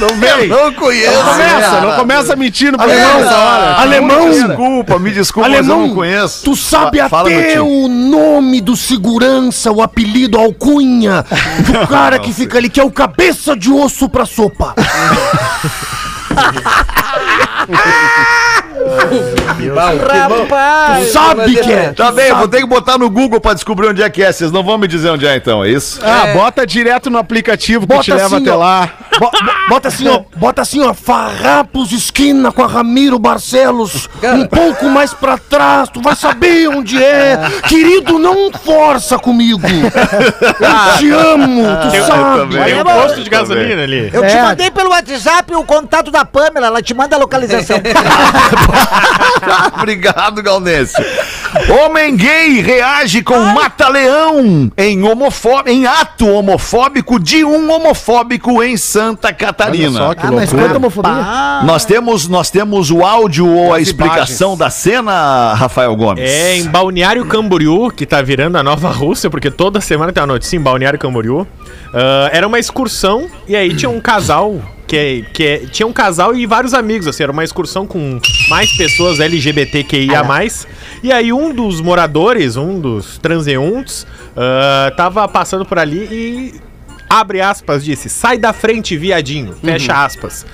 [0.00, 0.08] Não.
[0.48, 1.12] Não conheço.
[1.12, 3.74] Não começa, não começa mentindo pra Alemão, mim nessa hora.
[3.74, 4.30] Alemão.
[4.30, 6.44] Desculpa, me desculpa, mas eu Alemão, não conheço.
[6.44, 11.24] tu sabe fala, até o nome do segurança, o apelido, alcunha
[11.66, 14.74] do cara que fica ali, que é o cabeça de osso pra sopa.
[20.28, 21.08] Rapaz!
[21.12, 21.92] Sabe que é.
[21.92, 24.32] Tá bem, vou ter que botar no Google pra descobrir onde é que é.
[24.32, 26.00] Vocês não vão me dizer onde é então, é isso?
[26.04, 28.56] Ah, bota direto no aplicativo que Bota te leva assim, até ó.
[28.56, 28.88] lá.
[29.18, 30.22] Bo- bo- bota assim, ó.
[30.36, 30.94] Bota assim, ó.
[30.94, 34.08] Farrapos esquina com a Ramiro Barcelos.
[34.22, 37.38] Um pouco mais pra trás, tu vai saber onde é.
[37.68, 39.60] Querido, não força comigo.
[39.66, 42.64] Eu te amo, tu sabe.
[42.64, 44.10] Tem um posto de gasolina ali.
[44.12, 44.42] Eu te É.
[44.42, 47.76] mandei pelo WhatsApp o contato da Pamela, ela te manda a localização.
[49.76, 50.94] Obrigado, Galdense.
[51.82, 59.32] Homem gay reage com mata-leão em, homofó- em ato homofóbico de um homofóbico em Santa
[59.32, 59.88] Catarina.
[59.88, 61.12] Olha só que Ah, mas quanta homofobia.
[61.64, 66.22] Nós temos, nós temos o áudio ou a explicação da cena, Rafael Gomes.
[66.28, 70.26] É, em Balneário Camboriú, que tá virando a nova Rússia, porque toda semana tem uma
[70.34, 71.46] notícia em Balneário Camboriú.
[71.92, 74.60] Ah, era uma excursão e aí tinha um casal.
[74.90, 78.18] Que, é- que é- tinha um casal e vários amigos, assim, era uma excursão com
[78.48, 80.24] mais pessoas LGBTQIA+.
[81.00, 84.04] E aí um dos moradores, um dos transeuntes,
[84.36, 86.54] ah, tava passando por ali e
[87.10, 90.46] abre aspas, disse, sai da frente, viadinho, fecha aspas.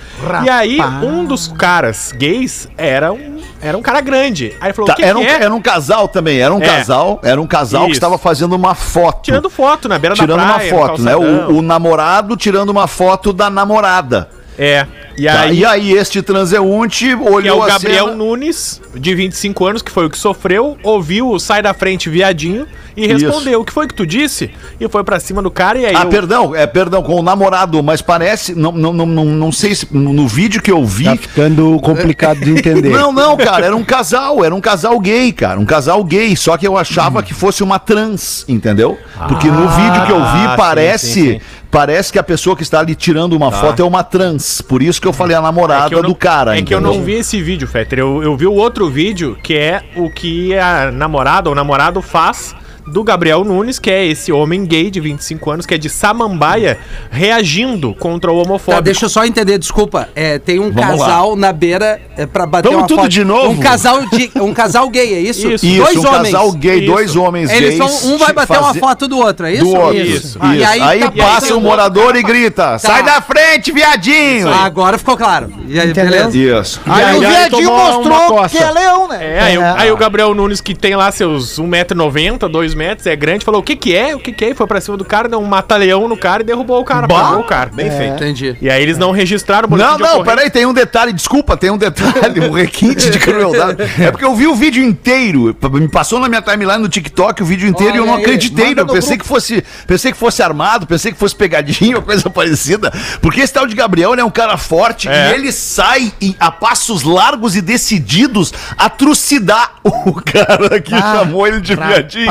[0.42, 4.54] E aí, um dos caras gays era um, era um cara grande.
[4.58, 5.42] Aí ele falou, Tá, que, era, um, que é?
[5.42, 6.66] era um casal também, era um É.
[6.66, 7.98] casal, era um casal que Isso.
[7.98, 9.22] estava fazendo uma foto.
[9.24, 10.72] Tirando foto na beira tirando da uma praia.
[10.72, 11.14] no foto, né?
[11.14, 14.30] O, o namorado tirando uma foto da namorada.
[14.58, 14.86] É.
[15.18, 18.80] E Tá, aí, E aí este transeunte que é olhou o a Gabriel cena- Nunes,
[18.94, 23.04] de 25 anos, que foi o que sofreu, ouviu o sai da frente, viadinho, e
[23.06, 23.26] Isso.
[23.26, 24.50] respondeu, o que foi que tu disse?
[24.78, 25.94] E foi pra cima do cara, e aí...
[25.96, 29.52] Ah, eu- perdão, é perdão, com o namorado, mas parece, não, não, não, não, não
[29.52, 31.04] sei se no, vídeo que eu vi.
[31.04, 32.90] Tá ficando complicado de entender.
[32.96, 36.56] Não, não, cara, era um casal, era um casal gay, cara, um casal gay, só
[36.56, 38.98] que eu achava que fosse uma trans, entendeu?
[39.28, 41.40] Porque no vídeo que eu ah, vi sim, parece, sim, sim.
[41.70, 45.00] Parece que a pessoa que está ali tirando uma foto é uma trans, por isso
[45.00, 46.98] que eu falei a namorada É que eu não- do cara, É que eu entendeu?
[46.98, 47.98] não vi esse vídeo, Fetter.
[47.98, 52.54] Eu, eu vi o outro vídeo, que é o que a namorada ou namorado faz
[52.86, 56.78] do Gabriel Nunes, que é esse homem gay de 25 anos, que é de Samambaia,
[57.10, 58.72] reagindo contra o homofóbico.
[58.72, 60.08] Tá, deixa eu só entender, desculpa.
[60.14, 63.08] É, tem um Vamos casal na beira é, pra bater Vamos uma tudo foto.
[63.08, 63.50] de novo?
[63.50, 65.50] Um casal, de, um casal gay, é isso?
[65.50, 65.66] Isso.
[65.66, 66.86] Isso, um casal gay, Isso.
[66.86, 67.90] dois homens Eles gays.
[67.92, 69.64] são, um vai bater uma foto do outro, é isso?
[69.64, 69.96] do outro.
[69.96, 70.26] Isso.
[70.26, 70.38] Isso.
[70.40, 74.48] Ah, e aí, aí tá- passa o um morador e grita: sai da frente, viadinho!
[74.48, 75.52] Agora ficou claro.
[75.68, 76.30] E aí, Entendeu?
[76.30, 76.38] beleza.
[76.60, 76.80] Isso.
[76.86, 79.18] Aí, Aí o viadinho mostrou que é leão, né?
[79.20, 83.16] É, aí, o- aí o Gabriel Nunes, que tem lá seus 1,90m, 2 metros, é
[83.16, 84.14] grande, falou: o que que é?
[84.14, 84.50] O que que é?
[84.50, 87.06] E foi pra cima do cara, deu um mata-leão no cara e derrubou o cara,
[87.06, 87.70] apagou o cara.
[87.74, 88.14] Bem feito.
[88.14, 88.56] Entendi.
[88.60, 91.56] E aí eles não registraram o boletim Não, de não, peraí, tem um detalhe, desculpa,
[91.56, 93.82] tem um detalhe, um requinte de crueldade.
[93.98, 97.46] É porque eu vi o vídeo inteiro, me passou na minha timeline no TikTok o
[97.46, 99.22] vídeo inteiro e eu Olha não acreditei, eu pensei grupo.
[99.22, 103.52] que fosse, pensei que fosse armado, pensei que fosse pegadinha ou coisa parecida, porque esse
[103.52, 105.30] tal de Gabriel ele é um cara forte É.
[105.30, 111.46] e ele sai em- a passos largos e decididos a trucidar o cara que chamou
[111.46, 112.26] ele de viadinho.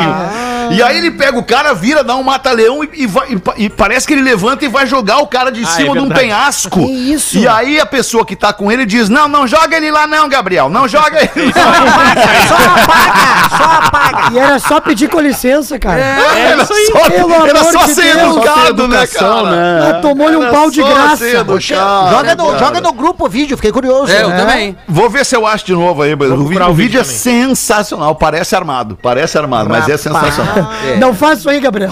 [0.72, 3.70] E aí ele pega o cara, vira, dá um mata-leão e, e vai- e e
[3.70, 6.08] parece que ele levanta e vai jogar o cara de Ah, cima é de um
[6.08, 6.20] verdade.
[6.22, 6.80] penhasco.
[6.86, 7.38] Que isso?
[7.38, 10.28] E aí a pessoa que tá com ele diz: Não, não joga ele lá, não,
[10.28, 10.70] Gabriel.
[10.70, 11.54] Não joga ele.
[12.48, 14.34] Só apaga, só apaga.
[14.34, 16.00] E era só pedir com licença, cara.
[16.00, 16.86] era isso aí.
[16.92, 18.36] só, Pelo era amor só de ser Deus.
[18.36, 19.56] educado, né, educação, cara?
[19.56, 19.92] né?
[19.92, 21.18] Ah, Tomou-lhe um Era pau de só graça.
[21.18, 22.60] ser educado, Joga no, cara.
[22.60, 24.12] joga no grupo o vídeo, fiquei curioso.
[24.12, 24.38] É, eu né?
[24.38, 24.78] também.
[24.88, 27.00] Vou ver se eu acho de novo aí, mas o, vídeo, procurar o o vídeo
[27.00, 28.16] é sensacional.
[28.16, 29.98] Parece armado, parece armado, mas é
[30.32, 30.72] sensacional.
[31.00, 31.92] Não faça isso aí, Gabriel.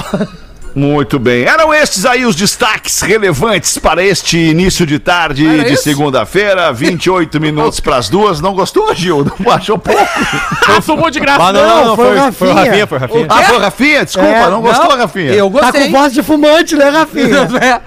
[0.76, 1.44] Muito bem.
[1.44, 7.38] Eram estes aí os destaques relevantes para este início de tarde Era de segunda-feira, 28
[7.40, 8.42] minutos para as duas.
[8.42, 9.24] Não gostou, Gil?
[9.40, 10.02] Não achou pouco?
[10.68, 11.44] Não sumou de graça.
[11.44, 12.66] Ah, não, não, não, foi o foi, foi o Rafinha.
[12.72, 13.28] Rafinha, foi o Rafinha.
[13.30, 14.06] Ah, foi o Rafinha?
[14.06, 15.34] Desculpa, É, não gostou, Rafinha?
[15.34, 15.86] Eu Tá gostei.
[15.86, 17.38] com voz de fumante, né, Rafinha?
[17.62, 17.82] É.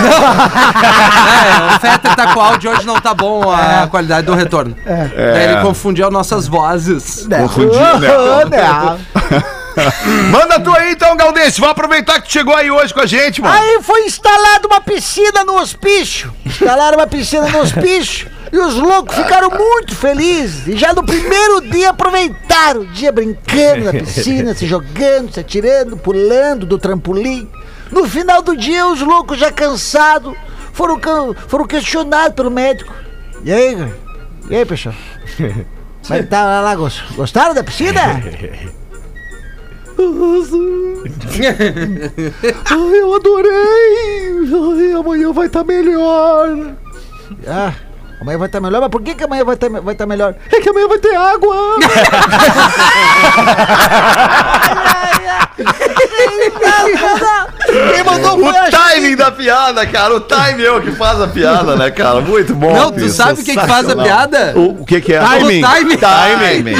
[0.00, 0.22] Não.
[1.72, 4.74] É, o Fetter tá com o áudio hoje não tá bom a qualidade do retorno.
[4.86, 7.26] Daí ele confundiu as nossas vozes.
[7.28, 9.52] Confundi, né?
[10.30, 11.60] Manda tu aí então, Galdêncio.
[11.60, 13.54] Vamos aproveitar que tu chegou aí hoje com a gente, mano.
[13.54, 16.32] Aí foi instalada uma piscina no hospício.
[16.44, 18.30] Instalaram uma piscina no hospício.
[18.52, 20.66] E os loucos ficaram muito felizes.
[20.68, 25.96] E já no primeiro dia aproveitaram o dia brincando na piscina, se jogando, se atirando,
[25.96, 27.48] pulando do trampolim.
[27.90, 30.34] No final do dia, os loucos já cansados
[30.74, 31.00] foram,
[31.48, 32.92] foram questionados pelo médico.
[33.44, 33.92] E aí?
[34.50, 34.94] E aí, pessoal?
[36.04, 36.74] Que tá lá, lá?
[36.74, 38.20] gos- Gostaram da piscina?
[42.70, 43.50] Ai, eu adorei!
[44.52, 46.74] Ai, amanhã vai estar melhor!
[47.46, 47.74] Ah,
[48.22, 50.34] amanhã vai estar melhor, mas por que, que amanhã vai estar vai tá melhor?
[50.50, 51.56] É que amanhã vai ter água!
[57.66, 60.16] Quem mandou O timing da piada, cara.
[60.16, 62.20] O timing é o que faz a piada, né, cara?
[62.20, 62.74] Muito bom.
[62.74, 64.52] Não, tu sabe o que, que faz a piada?
[64.56, 65.20] O, o que que é?
[65.20, 65.62] Timing.
[65.62, 65.96] O Timing.
[65.96, 66.74] Timing.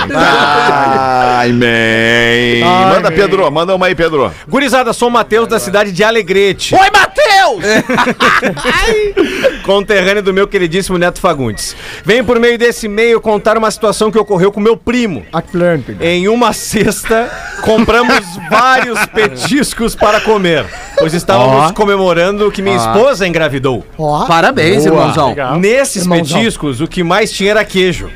[1.38, 2.64] Timing.
[2.90, 3.50] Manda, Pedro.
[3.50, 4.30] Manda uma aí, Pedro.
[4.48, 6.74] Gurizada, sou o Matheus da cidade de Alegrete.
[6.74, 7.21] Oi, Matheus!
[9.64, 11.74] Conterrâneo do meu queridíssimo Neto Fagundes.
[12.04, 15.24] Venho por meio desse e-mail contar uma situação que ocorreu com meu primo.
[15.32, 16.02] Atlântico.
[16.02, 17.30] Em uma cesta,
[17.62, 20.66] compramos vários petiscos para comer,
[20.98, 23.84] pois estávamos comemorando que minha esposa engravidou.
[23.98, 25.34] Ó, Parabéns, irmãozão.
[25.58, 26.38] Nesses Irmãozão.
[26.38, 28.10] petiscos, o que mais tinha era queijo.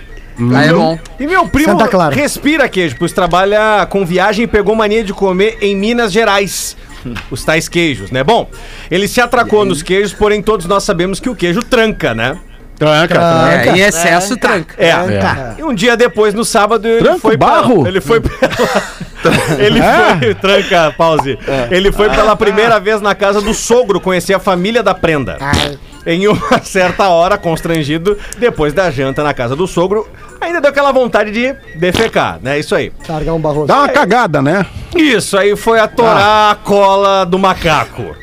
[0.54, 0.98] Aí é bom.
[1.18, 2.14] E meu primo Santa Clara.
[2.14, 6.76] respira queijo, pois trabalha com viagem e pegou mania de comer em Minas Gerais.
[7.30, 8.22] Os tais queijos, né?
[8.24, 8.48] Bom,
[8.90, 12.38] ele se atracou nos queijos, porém todos nós sabemos que o queijo tranca, né?
[12.78, 13.14] Tranca,
[13.72, 14.74] É, em excesso tranca.
[14.78, 14.92] É.
[15.58, 17.76] E um dia depois, no sábado, ele Tranca foi barro?
[17.76, 20.34] Pela, ele foi pela, Ele foi.
[20.34, 21.38] Tranca, pause.
[21.70, 25.38] Ele foi pela primeira vez na casa do sogro conhecer a família da prenda.
[26.06, 30.08] Em uma certa hora, constrangido, depois da janta na casa do sogro,
[30.40, 32.58] ainda deu aquela vontade de defecar, né?
[32.58, 32.92] Isso aí.
[33.08, 33.66] largar um barroso.
[33.66, 34.64] Dá uma cagada, né?
[34.94, 38.14] Isso aí foi atorar a cola do macaco.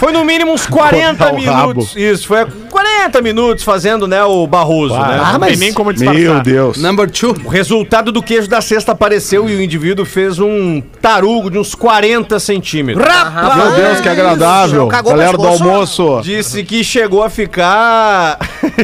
[0.00, 1.94] Foi no mínimo uns 40 Cortar o minutos.
[1.94, 5.00] Isso, foi 40 minutos fazendo, né, o barroso, né?
[5.02, 6.18] Ah, Não tem mas nem como disfarçar.
[6.18, 6.78] Meu Deus.
[6.78, 7.36] Number two.
[7.44, 11.74] O resultado do queijo da cesta apareceu e o indivíduo fez um tarugo de uns
[11.74, 13.06] 40 centímetros.
[13.06, 13.56] Rapaz!
[13.56, 14.88] Meu Deus, que agradável.
[14.88, 16.20] Cagou Galera do almoço.
[16.22, 18.38] Disse que chegou a ficar.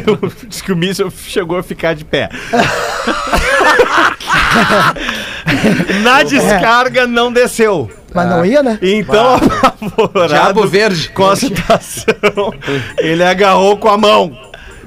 [0.47, 2.29] Diz que o míssil chegou a ficar de pé.
[6.03, 7.91] Na descarga não desceu.
[8.15, 8.79] Mas não ia, né?
[8.83, 11.11] Então, apavorado Diabo verde.
[11.11, 12.53] com a situação,
[12.99, 14.37] ele agarrou com a mão.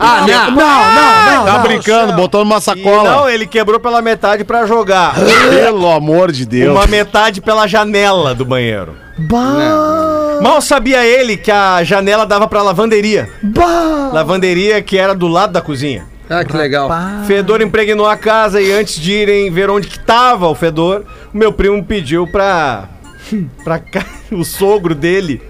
[0.01, 0.51] Ah, Não, não.
[0.51, 1.45] não, não.
[1.45, 1.61] Tá não.
[1.61, 3.03] brincando, botou numa E sacola.
[3.11, 5.13] não, ele quebrou pela metade pra jogar.
[5.49, 6.71] Pelo amor de Deus.
[6.73, 8.95] Uma metade pela janela do banheiro.
[9.17, 13.29] Bah, Mal sabia ele que a janela dava pra lavanderia.
[13.43, 14.09] bah.
[14.13, 16.05] Lavanderia que era do lado da cozinha.
[16.29, 16.89] Ah, que legal.
[17.27, 21.03] Fedor impregnou a casa e antes de irem ver onde que tava o fedor,
[21.33, 22.85] o meu primo pediu pra.
[23.63, 25.41] pra cá, o sogro dele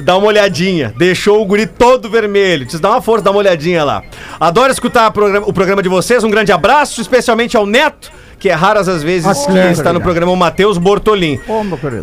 [0.00, 0.92] dar uma olhadinha.
[0.96, 2.64] Deixou o guri todo vermelho.
[2.64, 4.02] Diz, dá uma força, dá uma olhadinha lá.
[4.40, 6.24] Adoro escutar o programa, o programa de vocês.
[6.24, 10.00] Um grande abraço, especialmente ao Neto, que é raras as vezes Ah, que está no
[10.00, 11.38] programa, o Matheus Bortolin.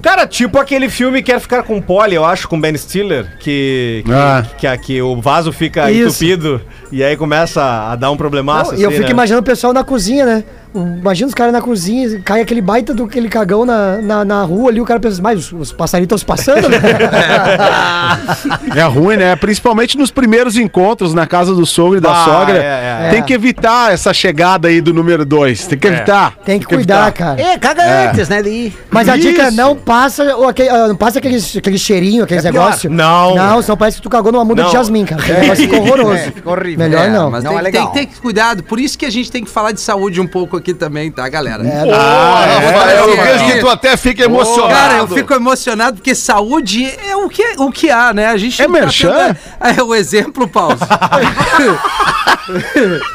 [0.01, 4.11] Cara, tipo aquele filme Quer Ficar com Polly, eu acho, com Ben Stiller, que, que,
[4.13, 4.45] Ah.
[4.57, 6.23] que, que o vaso fica Isso.
[6.23, 8.75] entupido e aí começa a dar um problemaço.
[8.75, 9.13] E eu assim, fico né?
[9.13, 10.43] imaginando o pessoal na cozinha, né?
[10.73, 14.69] Imagina os caras na cozinha, cai aquele baita do aquele cagão na, na, na rua
[14.69, 16.77] ali, o cara pensa, mas os, os passarinhos estão se passando, né?
[18.75, 19.35] É ruim, né?
[19.35, 22.57] Principalmente nos primeiros encontros na casa do sogro e da Ah, sogra.
[22.57, 23.09] é, é.
[23.11, 25.65] Tem que evitar essa chegada aí do número dois.
[25.67, 26.35] Tem que evitar.
[26.45, 27.41] Tem que cuidar, cara.
[27.41, 28.77] É, caga antes, né, ir.
[28.91, 32.45] Mas a dica é não passa, ou aquele, ah, não passa aqueles, aquele cheirinho, aqueles
[32.45, 32.91] É negócios.
[32.93, 33.35] Não.
[33.35, 34.69] Não, senão parece que tu cagou numa muda Não.
[34.69, 35.21] de jasmim, cara.
[35.29, 36.13] É, ficar horroroso.
[36.13, 36.77] É, fica horrível.
[36.79, 37.31] Melhor É, não.
[37.31, 37.91] Mas Não tem, é tem legal.
[37.91, 38.63] que ter cuidado.
[38.63, 41.27] Por isso que a gente tem que falar de saúde um pouco aqui também, tá,
[41.27, 41.65] galera?
[41.67, 43.23] É, Ah, Rafael, eu é.
[43.37, 44.73] vejo que tu até fica emocionado.
[44.73, 48.27] Cara, eu fico emocionado porque saúde é o que, o que há, né?
[48.27, 49.11] A gente É tá merchan?
[49.11, 49.37] tendo-
[49.79, 50.77] É o exemplo, Pause.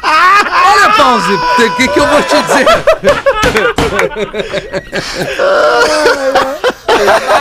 [0.04, 2.66] Olha, Pause, o que, que eu vou te dizer?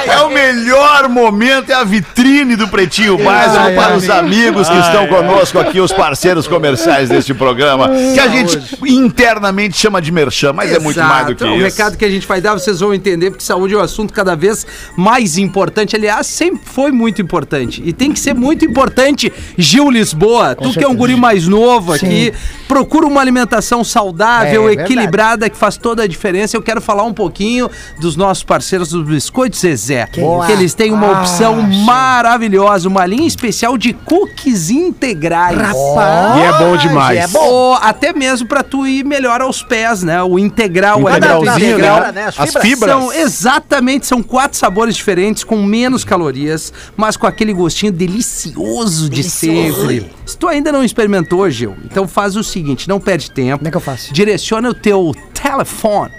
[0.06, 3.98] É o melhor momento, é a vitrine do Pretinho Básico Ai, para ai.
[3.98, 9.78] os amigos que estão conosco aqui, os parceiros comerciais deste programa, que a gente internamente
[9.78, 11.56] chama de merchan, mas é muito mais do que o isso.
[11.56, 14.14] um recado que a gente vai dar, vocês vão entender, porque saúde é um assunto
[14.14, 14.66] cada vez
[14.98, 15.96] mais importante.
[15.96, 17.82] Aliás, sempre foi muito importante.
[17.86, 20.56] E tem que ser muito importante, Gil Lisboa.
[20.56, 22.34] tu que é um guri mais novo aqui,
[22.68, 24.82] procura uma alimentação saudável, É, verdade.
[24.94, 26.56] equilibrada, que faz toda a diferença.
[26.58, 29.06] Eu quero falar um pouquinho dos nossos parceiros dos
[29.44, 30.08] Biscoitos Zezé.
[30.08, 35.58] Que, eles têm uma opção maravilhosa, uma linha especial de cookies integrais.
[35.58, 37.20] E é bom demais.
[37.20, 37.44] É bom.
[37.44, 40.22] Ou até mesmo pra tu ir melhor aos pés, né?
[40.24, 41.88] O integral, o Integralzinho, alimento né?
[41.88, 42.14] integral.
[42.14, 42.26] né?
[42.28, 42.64] As As fibras.
[42.64, 42.92] fibras.
[42.92, 49.24] São, exatamente, são quatro sabores diferentes, com menos calorias, mas com aquele gostinho delicioso de
[49.24, 50.12] sempre.
[50.26, 53.58] Se tu ainda não experimentou, Gil, então faz o seguinte, não perde tempo.
[53.60, 54.14] Como é que eu faço?
[54.14, 56.12] Direciona o teu telefone.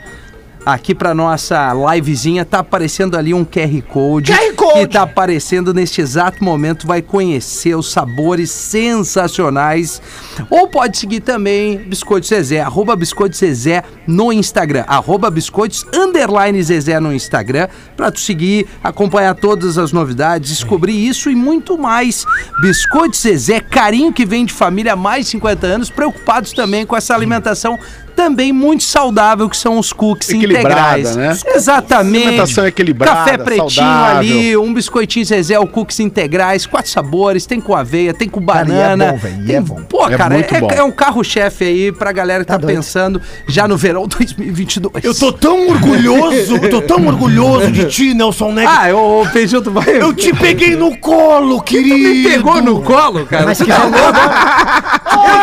[0.64, 4.32] Aqui pra nossa livezinha tá aparecendo ali um QR Code.
[4.32, 4.72] QR Code.
[4.80, 6.86] Que tá aparecendo neste exato momento.
[6.86, 10.00] Vai conhecer os sabores sensacionais.
[10.48, 14.84] Ou pode seguir também Biscoitos Zezé, arroba Biscoitos Zezé no Instagram.
[14.86, 17.68] Arroba Biscoitos underline Zezé no Instagram.
[17.94, 22.24] Pra tu seguir, acompanhar todas as novidades, descobrir isso e muito mais.
[22.62, 26.96] Biscoitos Zezé, carinho que vem de família há mais de 50 anos, preocupados também com
[26.96, 27.78] essa alimentação
[28.14, 31.16] também muito saudável, que são os cookies Equilibrada, integrais.
[31.16, 31.36] né?
[31.54, 32.26] Exatamente.
[32.26, 34.18] Alimentação equilibrada, Café pretinho saudável.
[34.18, 38.68] ali, um biscoitinho Zezé, o cookies integrais, quatro sabores, tem com aveia, tem com Cara,
[38.68, 39.12] e é banana.
[39.12, 39.82] bom, velho, e tem- é bom.
[39.88, 40.68] Pô, É cara, muito é, bom.
[40.70, 45.04] é um carro-chefe aí pra galera que tá, Tá pensando já no verão 2022.
[45.04, 48.70] Eu tô tão orgulhoso, eu tô tão orgulhoso de ti, Nelson Neves.
[48.78, 49.84] Ah, eu, Peixinho, tu vai...
[50.00, 51.96] Eu te peguei no colo, querido.
[51.96, 53.44] me pegou no colo, cara.
[53.46, 53.94] Mas Você que tá louco?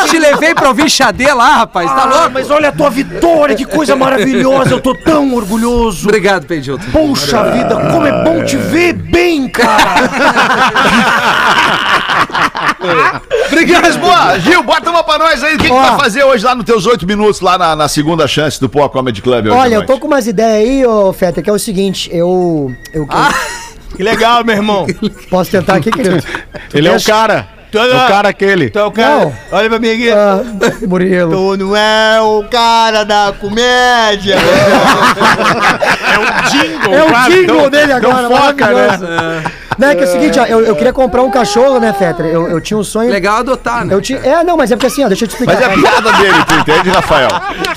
[0.02, 2.32] Eu te levei pra ouvir Xadê lá, rapaz, tá Ah, louco?
[2.34, 4.72] mas olha a tua vitória, que coisa maravilhosa.
[4.72, 6.08] Eu tô tão orgulhoso.
[6.08, 6.80] Obrigado, Peixinho.
[6.92, 10.10] Poxa vida, como é bom te ver bem, cara.
[13.48, 14.40] Obrigado, boa.
[14.40, 15.56] Gil, bota uma pra nós aí.
[15.56, 15.82] O que, que Ó.
[15.82, 18.90] vai fazer hoje lá nos teus oito minutos, lá na, na segunda chance do Poa
[18.90, 21.60] Comedy Club hoje Olha, eu tô com umas ideias aí, ô Feta, que é o
[21.60, 22.74] seguinte, eu.
[22.94, 23.08] Eu,
[23.96, 24.88] Que legal, meu irmão.
[25.02, 26.24] eu posso tentar aqui, querido?
[26.74, 27.61] Ele é o cara.
[27.72, 28.70] Tu É o cara aquele.
[28.70, 29.20] Tu é o cara.
[29.26, 29.34] Não.
[29.52, 30.12] Olha pra mim aqui.
[30.12, 30.42] Ah,
[30.88, 31.32] Murilo.
[31.32, 34.36] Tu não é o cara da comédia.
[36.50, 39.44] Jingle, É o jingle não- dele agora, Não foca, né?
[39.78, 42.26] Não, é que é o seguinte, ó, eu, eu queria comprar um cachorro, né, Fetter?
[42.26, 43.10] Eu, eu tinha um sonho.
[43.10, 43.96] Legal adotar, né?
[43.96, 45.54] Eu tinha, é, não, mas é porque assim, ó, deixa eu te explicar.
[45.56, 47.30] Mas é a piada dele, tu entende, Rafael?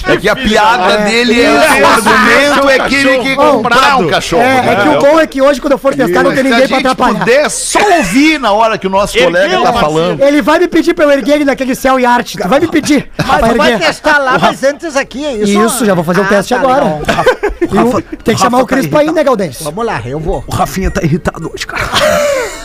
[0.09, 1.05] É que a piada É.
[1.05, 4.43] dele é, o argumento é que ele que Bom, comprar um cachorro.
[4.43, 6.51] É, é que o bom é que hoje, quando eu for testar, não tem Se
[6.51, 7.19] ninguém a pra gente atrapalhar.
[7.21, 9.84] puder só ouvir na hora que o nosso colega tá falando.
[10.21, 12.37] Ele vai me pedir pra eu erguer ele naquele céu e arte.
[12.39, 13.11] Tu vai me pedir.
[13.27, 15.61] Mas vai testar lá, mas antes aqui, é isso?
[15.67, 16.85] Isso, já vou fazer o Ah, teste tá agora.
[17.07, 19.63] o- tem que chamar o Cris pra ir, né, Galdense?
[19.65, 20.45] Vamos lá, eu vou.
[20.47, 21.85] O Rafinha tá irritado hoje, cara.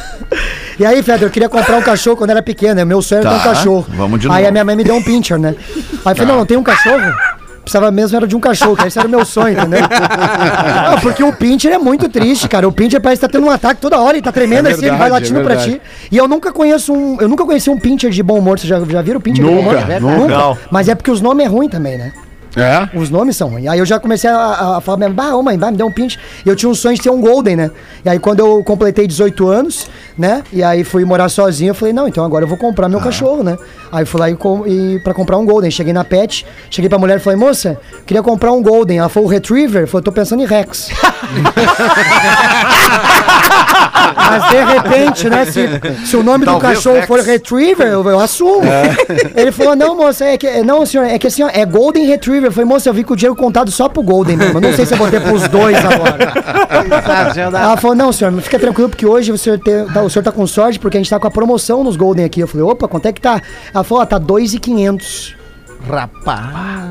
[0.79, 2.85] E aí, Feder, eu queria comprar um cachorro quando era pequeno, né?
[2.85, 3.85] Meu sonho era ter um Tá, cachorro.
[3.89, 4.47] vamos de Aí novo.
[4.47, 5.53] a minha mãe me deu um pincher, né?
[5.57, 5.75] Aí
[6.13, 7.13] eu falei, não, não tem um cachorro?
[7.69, 9.81] Precisava mesmo era de um cachorro, que esse era o meu sonho, entendeu?
[10.89, 12.67] Não, porque o pincher é muito triste, cara.
[12.67, 14.81] O pincher parece que tá tendo um ataque toda hora, ele tá tremendo É assim,
[14.87, 15.79] ele vai verdade, latindo é pra verdade.
[15.79, 15.81] ti.
[16.11, 17.21] E eu nunca conheço um.
[17.21, 18.57] Eu nunca conheci um pincher de bom humor.
[18.57, 20.01] Vocês já, já viram o pincher de bom Nunca, humor?
[20.01, 20.37] nunca.
[20.37, 20.57] Não.
[20.71, 22.11] Mas é porque os nomes é ruim também, né?
[22.59, 22.89] É?
[22.93, 23.67] Os nomes são ruins.
[23.67, 25.91] Aí eu já comecei a, a falar, mesmo, bah, ô mãe, vai me dar um
[25.91, 26.19] pinch.
[26.45, 27.71] E eu tinha um sonho de ter um Golden, né?
[28.03, 30.43] E aí quando eu completei 18 anos, né?
[30.51, 33.43] E aí fui morar sozinho, eu falei, não, então agora eu vou comprar meu cachorro,
[33.43, 33.57] né?
[33.91, 35.71] Aí fui lá e, com, e pra comprar um Golden.
[35.71, 38.99] Cheguei na pet, cheguei pra mulher e falei, moça, queria comprar um Golden.
[38.99, 39.83] Ela falou, Retriever?
[39.83, 40.89] Eu falei, tô pensando em Rex.
[44.29, 47.07] Mas de repente, né, se, se o nome do Talvez cachorro Rex.
[47.07, 48.61] for Retriever, eu, eu assumo.
[49.35, 52.05] Ele falou, não, moça, é que, é- não, senhor, é que assim, ó, é Golden
[52.05, 52.49] Retriever.
[52.49, 54.57] Eu falei, moça, eu vi com o dinheiro contado só pro Golden mesmo.
[54.57, 56.33] Eu não sei se eu vou ter pros dois agora.
[57.63, 60.31] Ela falou, não, senhor, fica tranquilo, porque hoje o senhor, tem- tá, o senhor tá
[60.31, 62.39] com sorte, porque a gente tá com a promoção nos Golden aqui.
[62.41, 63.41] Eu falei, opa, quanto é que tá?
[63.73, 65.38] Ela falou, ó, tá 2,500.
[65.87, 66.39] Rapaz.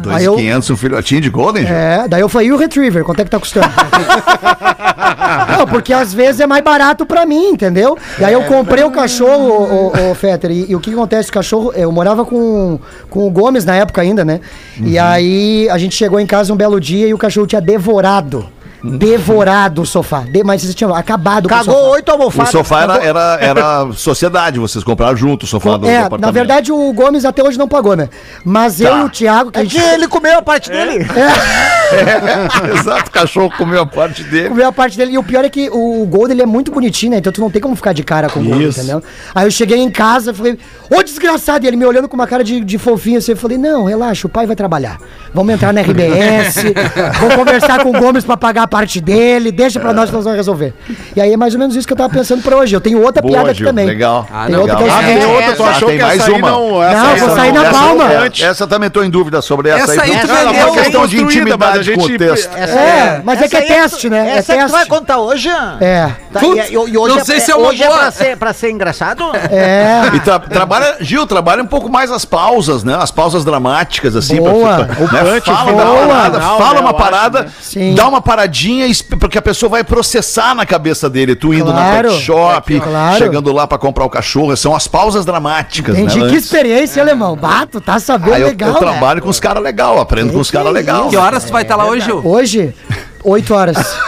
[0.09, 1.65] Aí eu- 2,500 um filhotinho de Golden?
[1.67, 3.69] É, daí eu falei, e o Retriever, quanto é que tá custando?
[5.59, 7.99] Não, porque às vezes é mais barato pra mim, entendeu?
[8.19, 11.29] E aí eu comprei o cachorro, o, o, o Fetter, e, e o que acontece?
[11.31, 12.79] O cachorro, eu morava com,
[13.11, 14.41] com o Gomes na época ainda, né?
[14.81, 18.47] E aí a gente chegou em casa um belo dia e o cachorro tinha devorado.
[18.83, 20.21] Devorado o sofá.
[20.21, 21.89] De, mas você tinha acabado com o Cagou sofá.
[21.91, 22.51] oito O almofadas.
[22.51, 26.21] sofá era, era, era sociedade, vocês compraram junto o sofá do, do É, apartamento.
[26.27, 28.09] na verdade o Gomes até hoje não pagou, né?
[28.45, 29.83] Mas eu e o Thiago, que a É gente...
[29.83, 31.05] que ele comeu a parte dele.
[31.17, 31.78] É.
[32.79, 34.49] Exato, o cachorro comeu a parte dele.
[34.49, 35.13] Comeu a parte dele.
[35.13, 37.19] E o pior é que o Gold ele é muito bonitinho, né?
[37.19, 38.79] Então tu não tem como ficar de cara com o Gold, Isso.
[38.81, 39.03] entendeu?
[39.35, 40.59] Aí eu cheguei em casa, falei,
[40.91, 41.65] ô desgraçado!
[41.65, 44.27] E ele me olhando com uma cara de, de fofinho assim, eu falei, não, relaxa,
[44.27, 44.99] o pai vai trabalhar.
[45.33, 46.57] Vamos entrar na RBS,
[47.21, 50.25] vou conversar com o Gomes pra pagar a parte dele, deixa pra nós que nós
[50.25, 50.75] vamos resolver.
[51.15, 52.75] E aí é mais ou menos isso que eu tava pensando pra hoje.
[52.75, 53.87] Eu tenho outra Boa, piada aqui Gil, também.
[53.87, 54.27] legal.
[54.33, 56.31] Ah, Tem não, outra é Ah, tem outra, tu Ah, achou tem que mais essa
[56.31, 56.51] aí uma?
[56.51, 56.69] não...
[56.69, 58.13] Não, aí vou sair na essa, palma.
[58.13, 59.93] Essa, essa também tô em dúvida sobre essa.
[59.93, 60.19] Essa aí aí.
[60.21, 62.55] tu Essa é vendeu uma questão de intimidade a com o gente- texto.
[62.57, 64.31] É, mas é que é aí teste, né?
[64.31, 65.49] É Essa é que tu vai contar hoje?
[65.81, 66.11] É.
[66.33, 67.99] Tá, Putz, e, e- hoje não é, sei é- se é uma hoje é boa.
[67.99, 69.25] pra ser, pra ser engraçado?
[69.51, 70.03] É.
[70.15, 72.97] E tra- trabalha, Gil, trabalha um pouco mais as pausas, né?
[73.01, 74.37] As pausas dramáticas, assim.
[74.37, 74.85] Boa.
[74.85, 75.35] pra- O né?
[75.35, 76.07] punch, Fala, o dá uma boa.
[76.09, 77.43] parada, Não, fala uma eu acho, parada,
[77.77, 77.95] né?
[77.95, 78.87] Dá uma paradinha,
[79.21, 81.35] porque a pessoa vai processar na cabeça dele.
[81.35, 82.09] Tu indo Claro.
[82.09, 83.17] na pet shop, Claro.
[83.19, 84.57] chegando lá pra comprar o cachorro.
[84.57, 86.21] São as pausas dramáticas, Entendi.
[86.25, 86.31] né?
[86.31, 87.37] Que experiência, alemão.
[87.37, 88.69] Bato, tá sabendo Aí eu, legal.
[88.71, 88.81] eu né?
[88.81, 91.09] trabalho com os caras legal, aprendo com os caras legal.
[91.09, 92.21] Que horas tu vai estar lá hoje, Gil?
[92.25, 92.75] Hoje,
[93.23, 93.77] 8 horas.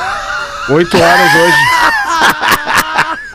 [0.71, 1.57] Oito horas hoje.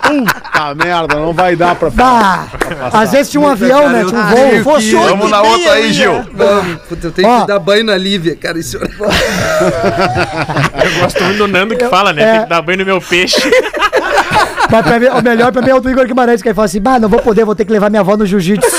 [0.05, 1.89] Puta merda, não vai dar pra...
[1.89, 2.45] Bah,
[2.93, 4.05] às vezes tinha um avião, né?
[4.05, 4.37] Tinha um voo.
[4.53, 5.93] eu Fosse que- Vamos na outra aí, eu ia.
[5.93, 6.25] Gil.
[6.33, 7.41] Vamos, puta, eu tenho Ó.
[7.41, 8.57] que dar banho na Lívia, cara.
[8.57, 8.77] Isso...
[10.85, 12.21] Eu gosto muito do Nando que fala, né?
[12.21, 12.31] é.
[12.33, 13.41] Tem que dar banho no meu peixe.
[14.71, 16.65] Mas pra mim, o melhor pra mim é o do Igor Guimarães, que ele fala
[16.65, 18.69] assim: bah, não vou poder, vou ter que levar minha avó no jiu-jitsu.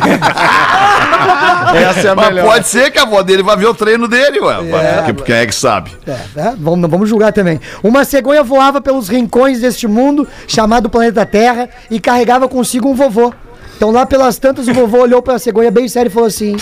[1.74, 2.44] Essa é a Mas melhor.
[2.46, 4.56] pode ser que a avó dele vai ver o treino dele, ué.
[5.04, 5.90] Porque Quem é que sabe?
[6.06, 6.54] É, né?
[6.58, 7.60] vamos, vamos julgar também.
[7.82, 13.32] Uma cegonha voava pelos rincões deste mundo, chamado planeta Terra, e carregava consigo um vovô.
[13.76, 16.56] Então lá pelas tantas, o vovô olhou pra cegonha bem sério e falou assim: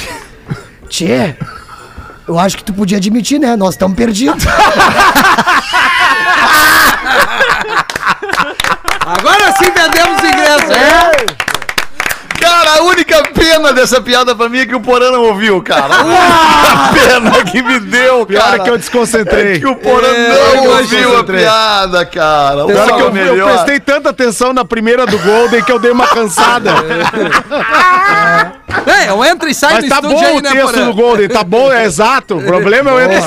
[0.89, 1.37] Tchê,
[2.26, 3.55] eu acho que tu podia admitir, né?
[3.57, 4.45] Nós estamos perdidos.
[9.07, 10.70] Agora sim vendemos ingressos.
[10.70, 11.54] É.
[12.77, 15.95] A única pena dessa piada pra mim é que o Porã não ouviu, cara.
[15.95, 18.57] A única pena que me deu, Pior cara.
[18.57, 19.55] é que eu desconcentrei.
[19.55, 22.64] É que o Porã É, não eu ouviu a piada, cara.
[22.64, 23.53] O Pior cara que eu, o eu melhor.
[23.53, 26.72] prestei tanta atenção na primeira do Golden que eu dei uma cansada.
[28.87, 30.95] É, eu entro e saio Mas do tá estúdio bom aí, o né, texto do
[30.95, 32.37] Golden, tá bom, é exato.
[32.39, 33.22] O problema é o entra e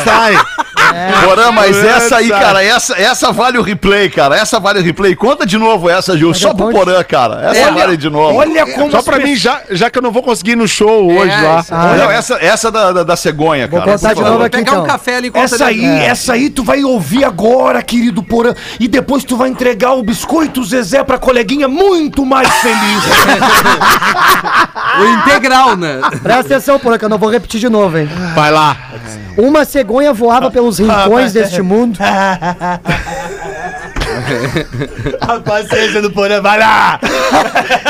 [0.92, 1.28] sai.
[1.28, 4.36] Porã, mas essa aí, cara, essa, essa vale o replay, cara.
[4.38, 5.16] Essa vale o replay.
[5.16, 6.34] Conta de novo essa, Gil.
[6.34, 7.50] Só é pro Porã, cara.
[7.52, 8.38] Essa É, vale de novo.
[8.38, 11.12] Olha como Só pra mim, já, já que eu não vou conseguir ir no show
[11.12, 11.60] hoje É, lá.
[11.60, 13.92] isso Não, essa, essa da, da, da cegonha, Vou cara.
[13.94, 14.84] contar de novo Vou aqui pegar então.
[14.84, 18.54] um café ali Essa aí, ele- essa aí tu vai ouvir agora, querido Porã.
[18.80, 22.78] E depois tu vai entregar o biscoito Zezé pra coleguinha muito mais feliz.
[25.00, 26.00] O integral, né?
[26.24, 28.10] Presta atenção, porra, que eu não vou repetir de novo, hein?
[28.34, 28.76] Vai lá.
[29.38, 32.00] Uma cegonha voava pelos rincões deste mundo.
[35.22, 37.00] A paciência do Porã, vai lá!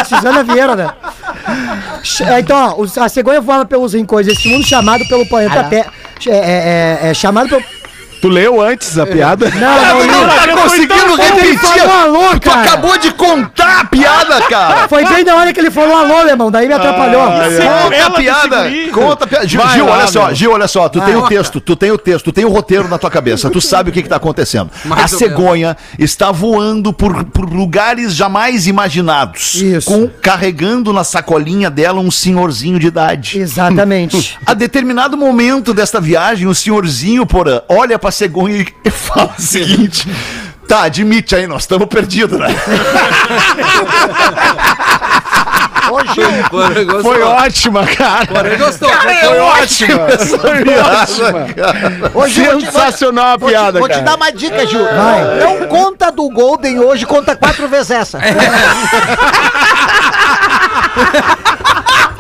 [0.06, 0.90] Suzana Vieira, né?
[2.28, 5.92] É, Então, ó, a cegonha voava pelos rincões deste mundo, chamado pelo planeta Terra.
[6.28, 7.64] É, é, é, é chamado pelo.
[8.22, 9.50] Tu leu antes a piada?
[9.52, 10.36] Não, não, Não não.
[10.36, 11.60] tá conseguindo repetir.
[11.60, 14.88] falou alô, Tu acabou de contar a piada, cara.
[14.88, 17.24] Foi bem na hora que ele falou alô, alemão, daí me atrapalhou.
[17.24, 18.64] Conta a Ela piada.
[18.64, 18.90] desse guri.
[18.92, 19.48] Conta a piada.
[19.48, 20.36] Gil, Vai Gil, lá, olha só, meu.
[20.36, 20.90] Gil, olha só.
[20.90, 23.50] Tu tem o texto, tu tem o texto, tu tem o roteiro na tua cabeça.
[23.50, 24.70] Tu sabe o que que tá acontecendo.
[24.86, 29.56] Mais a cegonha está voando por, por lugares jamais imaginados.
[29.56, 29.92] Isso.
[29.92, 33.40] Com, carregando na sacolinha dela um senhorzinho de idade.
[33.40, 34.38] Exatamente.
[34.46, 40.08] A determinado momento desta viagem, o senhorzinho, porã, olha pra cegonha e fala o seguinte:
[40.68, 42.48] Tá, admite aí, nós estamos perdidos, né?
[46.50, 47.02] Porã gostou.
[47.14, 48.26] Foi ótima, cara.
[48.28, 48.90] Porã gostou.
[48.90, 50.08] Foi ótima.
[50.42, 51.48] Foi ótima.
[52.28, 54.04] te- Sensacional a vou te- piada, Vou te cara.
[54.06, 54.84] dar uma dica, Gil.
[54.84, 55.40] Vai.
[55.40, 58.20] Não conta do Golden hoje, conta quatro vezes essa.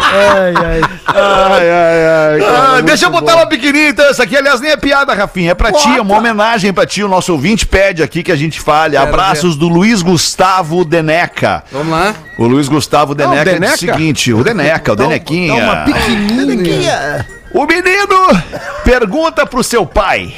[0.10, 0.82] Ai, ai.
[1.08, 2.40] Ai, ai, ai.
[2.78, 4.06] Ah, deixa eu botar uma pequenininha então.
[4.06, 5.52] Essa aqui, aliás, nem é piada, Rafinha.
[5.52, 7.04] É pra ti, é uma homenagem pra ti.
[7.04, 8.98] O nosso ouvinte pede aqui que a gente fale.
[8.98, 11.64] Abraços do Luiz Gustavo Deneca.
[11.72, 12.14] Vamos lá.
[12.38, 13.74] O Luiz Gustavo Deneca, diz Deneca?
[13.74, 15.86] o seguinte: o Deneca, o Denequinha.
[15.86, 17.28] Pequenininha.
[17.54, 18.44] O menino
[18.84, 20.34] pergunta pro seu pai: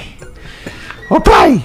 [1.09, 1.61] Ô pai,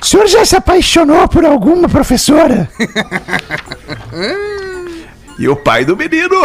[0.00, 2.68] o senhor já se apaixonou por alguma professora?
[5.38, 6.36] e o pai do menino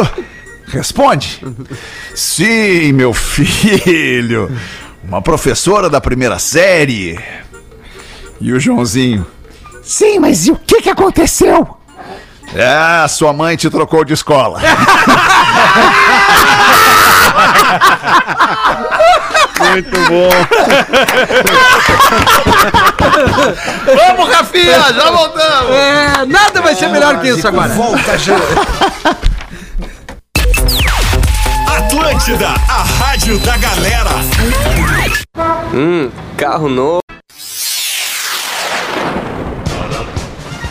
[0.70, 1.42] responde:
[2.16, 4.52] Sim, meu filho,
[5.04, 7.20] uma professora da primeira série.
[8.40, 9.26] E o Joãozinho:
[9.84, 11.68] Sim, mas e o que, que aconteceu?
[12.54, 14.60] É, sua mãe te trocou de escola.
[19.60, 20.30] Muito bom.
[23.96, 25.76] Vamos, Rafinha, já voltamos.
[25.76, 27.74] É, nada vai ser melhor que isso agora.
[27.74, 28.36] Volta já.
[32.20, 32.50] Atlântida.
[32.50, 34.10] A rádio da galera.
[35.74, 37.00] Hum, carro novo.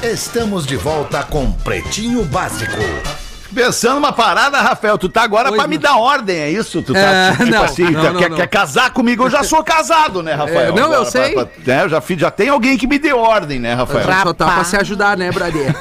[0.03, 2.76] Estamos de volta com Pretinho Básico.
[3.55, 6.82] Pensando uma parada, Rafael, tu tá agora Oi, pra me dar ordem, é isso?
[6.82, 9.24] Tu tá É, tipo não, assim, não, tá- não, quer, quer casar comigo?
[9.24, 10.61] Eu já sou casado, né, Rafael?
[10.61, 11.32] É, não, eu Agora, sei.
[11.32, 14.05] pra- pra- né, eu já, fiz, já tem alguém que me dê ordem, né, Rafael?
[14.22, 15.74] Só tá pra se ajudar, né, Brader?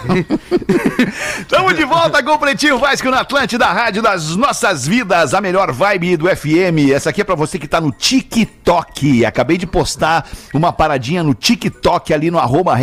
[1.39, 5.71] Estamos de volta com o Pretinho Vasco na Atlântida, rádio das nossas vidas, a melhor
[5.71, 6.91] vibe do FM.
[6.93, 9.25] Essa aqui é pra você que tá no TikTok.
[9.25, 12.77] Acabei de postar uma paradinha no TikTok ali no arroba.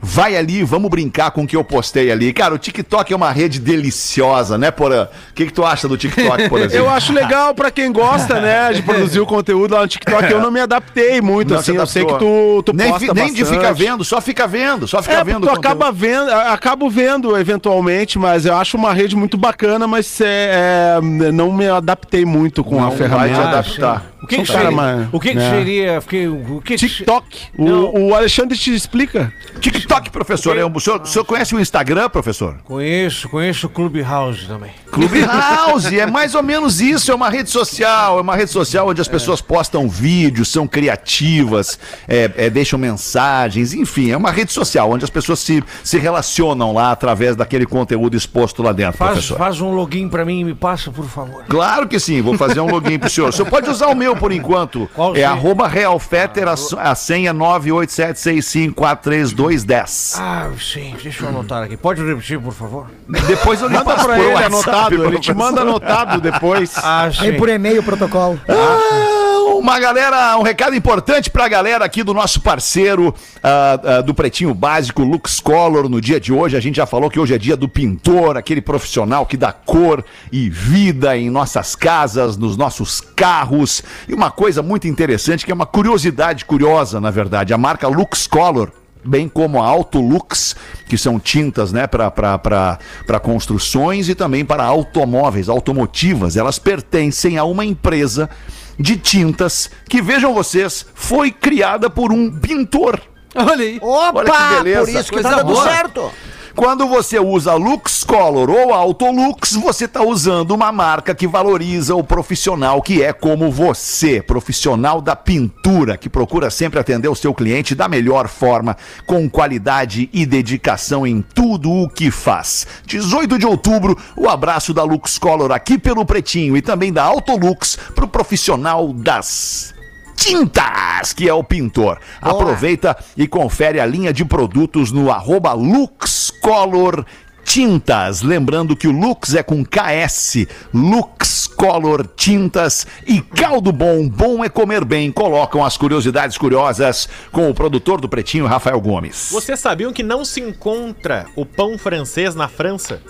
[0.00, 2.32] Vai ali, vamos brincar com o que eu postei ali.
[2.32, 5.04] Cara, o TikTok é uma rede deliciosa, né, Porã?
[5.30, 6.76] O que, que tu acha do TikTok, por exemplo?
[6.76, 10.30] Eu acho legal pra quem gosta, né, de produzir o conteúdo lá no TikTok.
[10.30, 11.74] Eu não me adaptei muito, Não assim.
[11.74, 13.58] Eu sei que tu, tu nem, posta nem de bastante.
[13.60, 15.46] ficar vendo, só fica vendo, só fica É, vendo.
[15.46, 20.98] tu acaba vendo, acabo vendo eventualmente, mas eu acho uma rede muito bacana, mas é,
[20.98, 23.34] é, não me adaptei muito com Não a vai ferramenta.
[23.34, 24.13] te adaptar.
[24.24, 25.08] O que, que Sou um cara seria?
[25.12, 26.00] o que, que seria?
[26.00, 27.38] Fiquei, o que que TikTok.
[27.56, 29.32] O, o Alexandre te explica.
[29.60, 32.56] TikTok, professor, é um- o, senhor, o senhor conhece o Instagram, professor?
[32.64, 34.70] Conheço, conheço o Clubhouse também.
[34.90, 39.00] Clubhouse, é mais ou menos isso, é uma rede social, é uma rede social onde
[39.00, 44.90] as pessoas postam vídeos, são criativas, é, é, deixam mensagens, enfim, é uma rede social
[44.90, 49.38] onde as pessoas se, se relacionam lá através daquele conteúdo exposto lá dentro, Faz, professor.
[49.38, 51.44] faz um login pra mim e me passa, por favor.
[51.48, 53.28] Claro que sim, vou fazer um login pro senhor.
[53.28, 54.88] O senhor pode usar o meu por enquanto.
[54.94, 56.54] Qual é arroba realfetter, a,
[56.90, 60.16] a senha 98765432210.
[60.18, 61.76] Ah, sim, deixa eu anotar aqui.
[61.76, 62.86] Pode repetir, por favor?
[63.26, 66.72] Depois eu lhe Manda passo pra ele WhatsApp, anotado, ele te manda anotado depois.
[66.76, 68.40] Ah, Vem por e-mail o protocolo.
[68.48, 74.14] Ah, uma galera, um recado importante pra galera aqui do nosso parceiro ah, ah, do
[74.14, 76.56] Pretinho Básico, Lux Color, no dia de hoje.
[76.56, 80.04] A gente já falou que hoje é dia do pintor, aquele profissional que dá cor
[80.32, 83.82] e vida em nossas casas, nos nossos carros.
[84.08, 88.26] E uma coisa muito interessante, que é uma curiosidade curiosa, na verdade, a marca Lux
[88.26, 88.72] Color
[89.06, 90.56] bem como a Autolux,
[90.88, 96.36] que são tintas né, para construções e também para automóveis, automotivas.
[96.36, 98.30] Elas pertencem a uma empresa
[98.78, 103.00] de tintas que, vejam vocês, foi criada por um pintor.
[103.34, 103.78] Olha aí.
[103.80, 104.80] Opa, Olha que beleza.
[104.92, 105.64] por isso que tá dando boa.
[105.64, 106.12] certo.
[106.54, 112.04] Quando você usa Lux Color ou Autolux, você está usando uma marca que valoriza o
[112.04, 117.74] profissional que é como você, profissional da pintura, que procura sempre atender o seu cliente
[117.74, 122.68] da melhor forma, com qualidade e dedicação em tudo o que faz.
[122.86, 127.76] 18 de outubro, o abraço da Lux Color aqui pelo Pretinho e também da Autolux
[127.96, 129.73] para o profissional das
[130.16, 131.98] tintas, que é o pintor.
[132.20, 137.04] Aproveita e confere a linha de produtos no arroba Lux Color
[137.44, 138.22] Tintas.
[138.22, 144.48] Lembrando que o Lux é com KS, Lux Color Tintas e Caldo Bom, bom é
[144.48, 145.12] comer bem.
[145.12, 149.28] Colocam as curiosidades curiosas com o produtor do Pretinho, Rafael Gomes.
[149.30, 153.00] Vocês sabiam que não se encontra o pão francês na França?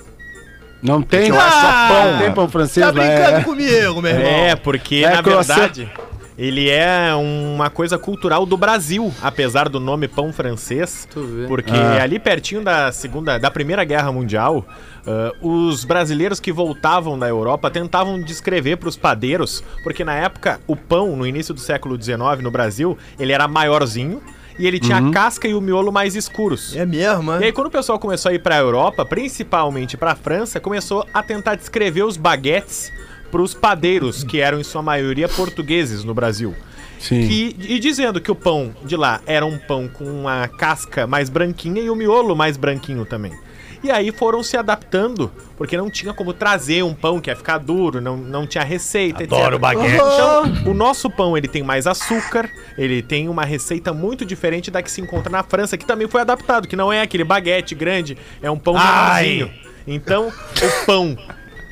[0.83, 3.01] Não tem, lá é só pão, não tem pão francês Tá lá.
[3.01, 3.43] brincando É.
[3.45, 4.27] comigo, meu irmão.
[4.27, 5.57] É, porque É na croissant.
[5.57, 5.91] verdade
[6.37, 11.47] ele é uma coisa cultural do Brasil, apesar do nome pão francês, Tu vê.
[11.47, 12.03] porque Ah.
[12.03, 14.65] ali pertinho da segunda, da primeira guerra mundial,
[15.07, 20.61] ah, os brasileiros que voltavam da Europa tentavam descrever para os padeiros, porque na época
[20.67, 24.21] o pão no início do século XIX no Brasil ele era maiorzinho
[24.59, 26.77] e ele tinha a casca e o miolo mais escuros.
[26.77, 27.47] É mesmo, E né?
[27.47, 31.57] aí, quando o pessoal começou a ir pra Europa, principalmente pra França, começou a tentar
[31.57, 32.93] descrever os baguetes
[33.35, 36.55] pros padeiros, que eram em sua maioria portugueses no Brasil.
[37.01, 37.27] Sim.
[37.27, 41.29] Que- e dizendo que o pão de lá era um pão com uma casca mais
[41.29, 43.33] branquinha e o miolo mais branquinho também.
[43.83, 47.59] E aí foram se adaptando, porque não tinha como trazer um pão que ia ficar
[47.59, 49.61] duro, não, não tinha receita, Adoro etc.
[49.61, 49.95] baguete.
[49.97, 54.81] Então, o nosso pão ele tem mais açúcar, ele tem uma receita muito diferente da
[54.81, 58.17] que se encontra na França, que também foi adaptado, que não é aquele baguete grande,
[58.41, 59.25] é um pão Ai.
[59.27, 59.65] menorzinho.
[59.89, 61.19] Então, o pão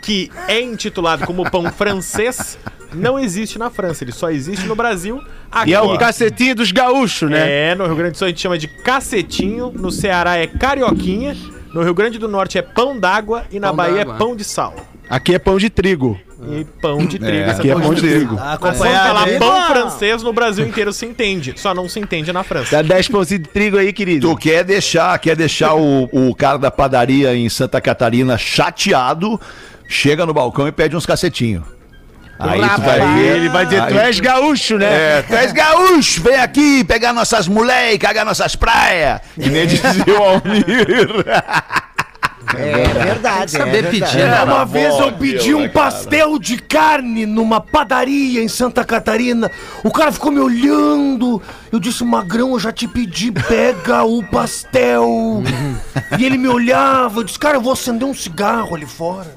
[0.02, 2.58] que é intitulado como pão francês
[2.94, 5.18] não existe na França, ele só existe no Brasil.
[5.50, 7.70] Aqui, E é o cacetinho dos gaúchos, né?
[7.70, 11.34] é, no Rio Grande do Sul a gente chama de cacetinho, no Ceará é carioquinha,
[11.72, 14.44] no Rio Grande do Norte é pão d'água e na Pão Bahia é pão de
[14.44, 14.74] sal.
[15.08, 16.18] Aqui é pão de trigo.
[16.50, 17.36] E pão de trigo.
[17.36, 18.36] essa Aqui é pão de trigo.
[18.36, 19.38] Tá quando acompanhado falar aí?
[19.38, 22.70] pão francês no Brasil inteiro se entende, só não se entende na França.
[22.72, 24.28] Dá 10 pãozinhos de trigo aí, querido.
[24.28, 29.40] Tu quer deixar, quer deixar o, o cara da padaria em Santa Catarina chateado,
[29.92, 31.64] chega no balcão e pede uns cacetinhos.
[32.38, 33.36] Aí tu vai ver.
[33.36, 35.18] ele vai dizer, tu és gaúcho, né?
[35.18, 39.20] É, tu és gaúcho, vem aqui pegar nossas mulheres, cagar nossas praias.
[39.40, 41.24] Que nem dizia o Almir.
[42.56, 43.52] É verdade.
[43.52, 44.00] Saber é verdade.
[44.00, 48.84] pedir, É, uma vez eu pedi um né, pastel de carne numa padaria em Santa
[48.84, 49.50] Catarina.
[49.84, 51.40] O cara ficou me olhando.
[51.70, 55.42] Eu disse, Magrão, eu já te pedi, pega o pastel.
[56.18, 57.20] e ele me olhava.
[57.20, 59.32] Eu disse, cara, eu vou acender um cigarro ali fora.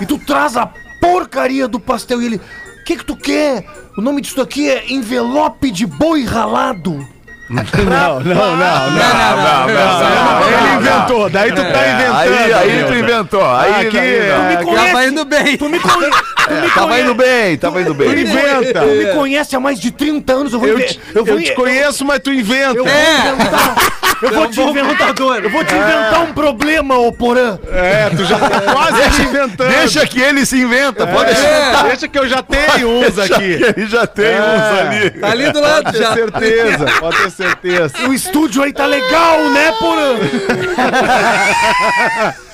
[0.00, 0.66] E tu traz a
[1.00, 2.22] porcaria do pastel.
[2.22, 3.66] E ele, o que que tu quer?
[3.96, 7.06] O nome disso aqui é envelope de boi ralado.
[7.46, 12.16] Não, não, não, não, não, não, Ele inventou, daí tu tá inventando.
[12.16, 13.54] Aí, aí tu inventou.
[13.54, 14.86] Aí, é, me conhece?
[14.86, 15.56] Tava indo bem.
[15.58, 16.10] Tu me, conhe...
[16.10, 17.02] tu me Tava conhece?
[17.02, 18.10] indo bem, tava indo bem.
[18.10, 18.80] Ele inventa.
[18.80, 20.52] Tu me conhece há mais de 30 anos.
[20.54, 22.78] Eu vou, Eu te, eu vou eu te conheço, mas tu inventa.
[22.78, 23.74] Eu vou inventar.
[24.22, 25.14] Eu vou te inventar.
[25.42, 27.58] Eu vou te inventar um problema, ô Porã.
[27.70, 29.68] É, tu já tá quase te inventando.
[29.68, 31.84] Deixa que ele se inventa, pode deixar.
[31.84, 33.60] É, deixa que eu já tenho uns aqui.
[33.76, 35.10] Ele já tem uns ali.
[35.10, 36.12] Tá ali do lado Pode já.
[36.12, 38.08] ter certeza, pode ter certeza.
[38.08, 40.14] O estúdio aí tá legal, né, Porã?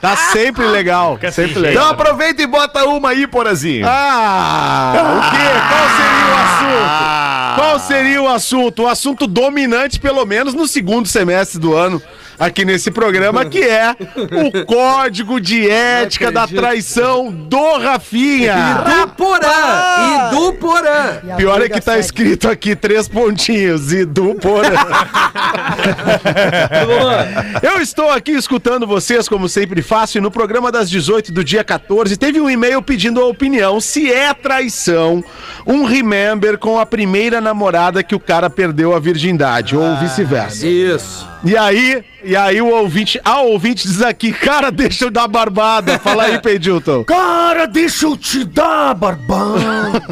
[0.00, 1.82] Tá sempre legal, sempre legal.
[1.84, 3.86] Então aproveita e bota uma aí, Porazinho.
[3.86, 5.42] Ah, o quê?
[5.68, 7.54] Qual seria o assunto?
[7.54, 8.82] Qual seria o assunto?
[8.82, 12.02] O assunto dominante, pelo menos no segundo semestre do ano,
[12.40, 18.82] aqui nesse programa, que é o código de ética da traição do Rafinha.
[18.84, 20.00] Do Porã.
[20.00, 21.20] E do Porã.
[21.22, 22.00] E Pior é que tá segue.
[22.00, 24.70] escrito aqui três pontinhos e do Porã.
[27.62, 31.62] Eu estou aqui escutando vocês, como sempre faço, e no programa das 18 do dia
[31.62, 35.22] 14 teve um e-mail pedindo a opinião se é traição
[35.66, 40.66] um remember com a primeira namorada que o cara perdeu a virgindade, ou vice-versa.
[40.66, 41.28] Isso.
[41.42, 45.98] E aí, e aí o ouvinte, a ouvinte diz aqui, cara, deixa eu dar barbada.
[45.98, 47.02] Fala aí, Pedilton.
[47.10, 50.02] Cara, deixa eu te dar, barbada.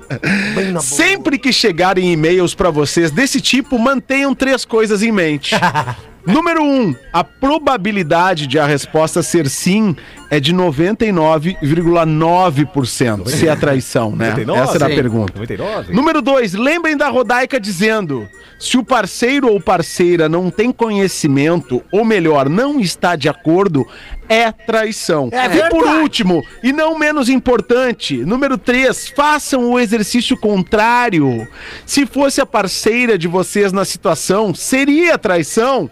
[0.80, 5.54] Sempre que chegarem e-mails pra vocês desse tipo, mantenham três coisas em mente.
[6.26, 9.96] Número um, a probabilidade de a resposta ser sim
[10.30, 14.28] é de 99,9% se é traição, né?
[14.30, 14.60] 99?
[14.60, 15.32] Essa era a pergunta.
[15.34, 15.94] 99?
[15.94, 22.04] Número dois, lembrem da Rodaica dizendo: se o parceiro ou parceira não tem conhecimento, ou
[22.04, 23.84] melhor, não está de acordo,
[24.30, 25.28] é traição.
[25.32, 31.48] e por último, e não menos importante, número três, façam o exercício contrário.
[31.84, 35.90] Se fosse a parceira de vocês na situação, seria traição?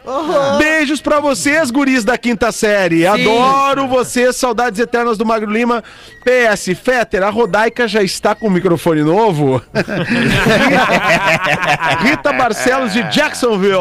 [0.57, 3.05] Beijos pra vocês, guris da quinta série.
[3.05, 5.83] Adoro vocês, saudades eternas do Magro Lima.
[6.23, 9.61] PS, Fetter, a Rodaica já está com o microfone novo?
[12.03, 13.73] Rita Barcelos de Jacksonville.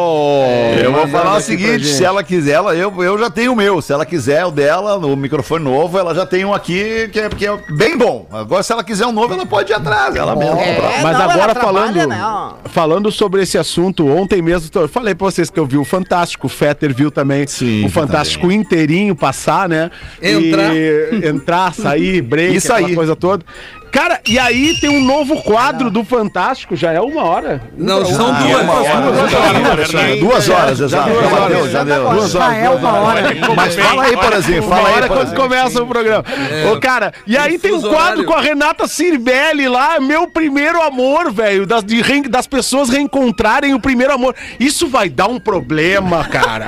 [0.81, 3.81] Eu vou falar o seguinte, se ela quiser, ela, eu, eu já tenho o meu.
[3.81, 7.29] Se ela quiser o dela, o microfone novo, ela já tem um aqui que é,
[7.29, 8.27] que é bem bom.
[8.31, 10.15] Agora, se ela quiser um novo, ela pode ir atrás.
[10.15, 10.59] Ela mesma.
[10.61, 12.55] É, Mas não, agora falando, não.
[12.65, 16.47] falando sobre esse assunto, ontem mesmo eu falei pra vocês que eu vi o Fantástico,
[16.47, 19.91] o Fetter viu também Sim, o Fantástico inteirinho passar, né?
[20.21, 20.75] Entrar.
[20.75, 22.95] E entrar, sair, break, Isso aí.
[22.95, 23.45] coisa toda.
[23.91, 27.61] Cara, e aí tem um novo quadro do Fantástico, já é uma hora?
[27.77, 28.61] Não, são Ah, duas.
[28.61, 31.09] uma hora, duas horas, exato.
[31.09, 31.57] duas Já horas.
[31.57, 32.09] deu, já deu.
[32.09, 33.21] Duas Ah, é uma hora.
[33.55, 36.23] Mas fala aí, Porazinho, Uma fala aí, hora quando começa o programa.
[36.71, 41.31] Ô, cara, e aí tem um quadro com a Renata Cirbelli lá, meu primeiro amor,
[41.31, 41.97] velho, das, de
[42.29, 44.35] das pessoas reencontrarem o primeiro amor.
[44.59, 46.67] Isso vai dar um problema, cara.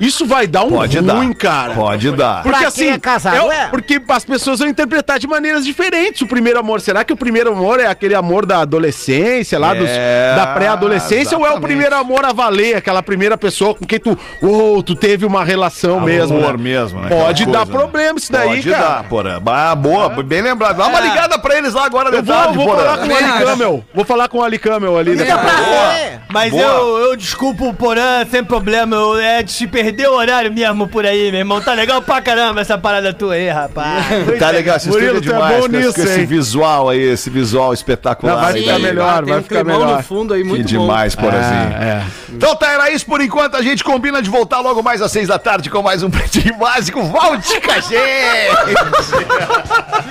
[0.00, 1.34] Isso vai dar um Pode ruim, dar.
[1.36, 1.74] cara.
[1.74, 2.42] Pode dar.
[2.42, 3.66] Porque Pra assim, é casado, é.
[3.68, 6.80] porque as pessoas vão interpretar de maneiras diferentes o primeiro amor.
[6.80, 11.36] Será que o primeiro amor é aquele amor da adolescência, lá dos, É, da pré-adolescência,
[11.38, 14.94] ou é o primeiro amor a valer, aquela primeira pessoa com quem tu, oh, tu
[14.94, 16.36] teve uma relação mesmo?
[16.38, 16.64] Amor né?
[16.64, 17.08] mesmo, né?
[17.08, 17.84] Pode Aquela dar coisa, né?
[17.84, 18.82] problema isso daí, Pode cara.
[18.84, 19.42] dar, porra.
[19.46, 20.76] Ah, boa, bem lembrado.
[20.78, 21.02] Dá uma É.
[21.02, 22.78] ligada pra eles lá agora de Eu vou, tarde, vou porra.
[22.78, 23.44] falar com o Também Ali acho.
[23.44, 23.84] Camel.
[23.94, 25.10] Vou falar com o Ali Camel ali.
[25.12, 25.52] Liga depois.
[25.54, 26.16] pra ele.
[26.30, 26.62] Mas Boa.
[26.62, 28.96] eu, eu desculpo o Porã, sem problema.
[28.96, 31.60] Eu, é de se perder o horário mesmo por aí, meu irmão.
[31.60, 34.04] Tá legal pra caramba essa parada tua aí, rapaz.
[34.38, 35.54] Tá legal, esse Murilo, estúdio é é demais.
[35.56, 36.26] bom com esse- nisso, com esse hein?
[36.46, 38.34] Visual aí, esse visual espetacular.
[38.34, 38.82] Não, vai ficar daí.
[38.82, 39.96] melhor, tem vai um ficar melhor.
[39.96, 40.68] no fundo aí, Que muito bom.
[40.68, 41.72] demais, Porazinho.
[41.80, 42.02] É, é.
[42.30, 43.56] Então tá, era isso por enquanto.
[43.56, 46.56] A gente combina de voltar logo mais às seis da tarde com mais um Pretinho
[46.56, 47.02] Básico.
[47.02, 47.96] Volte com a gente!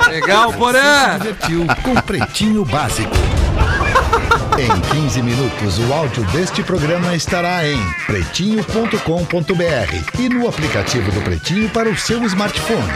[0.09, 1.17] Legal, Porã.
[1.19, 3.11] Divertiu com Pretinho Básico.
[4.57, 11.69] Em 15 minutos, o áudio deste programa estará em pretinho.com.br e no aplicativo do Pretinho
[11.69, 12.93] para o seu smartphone.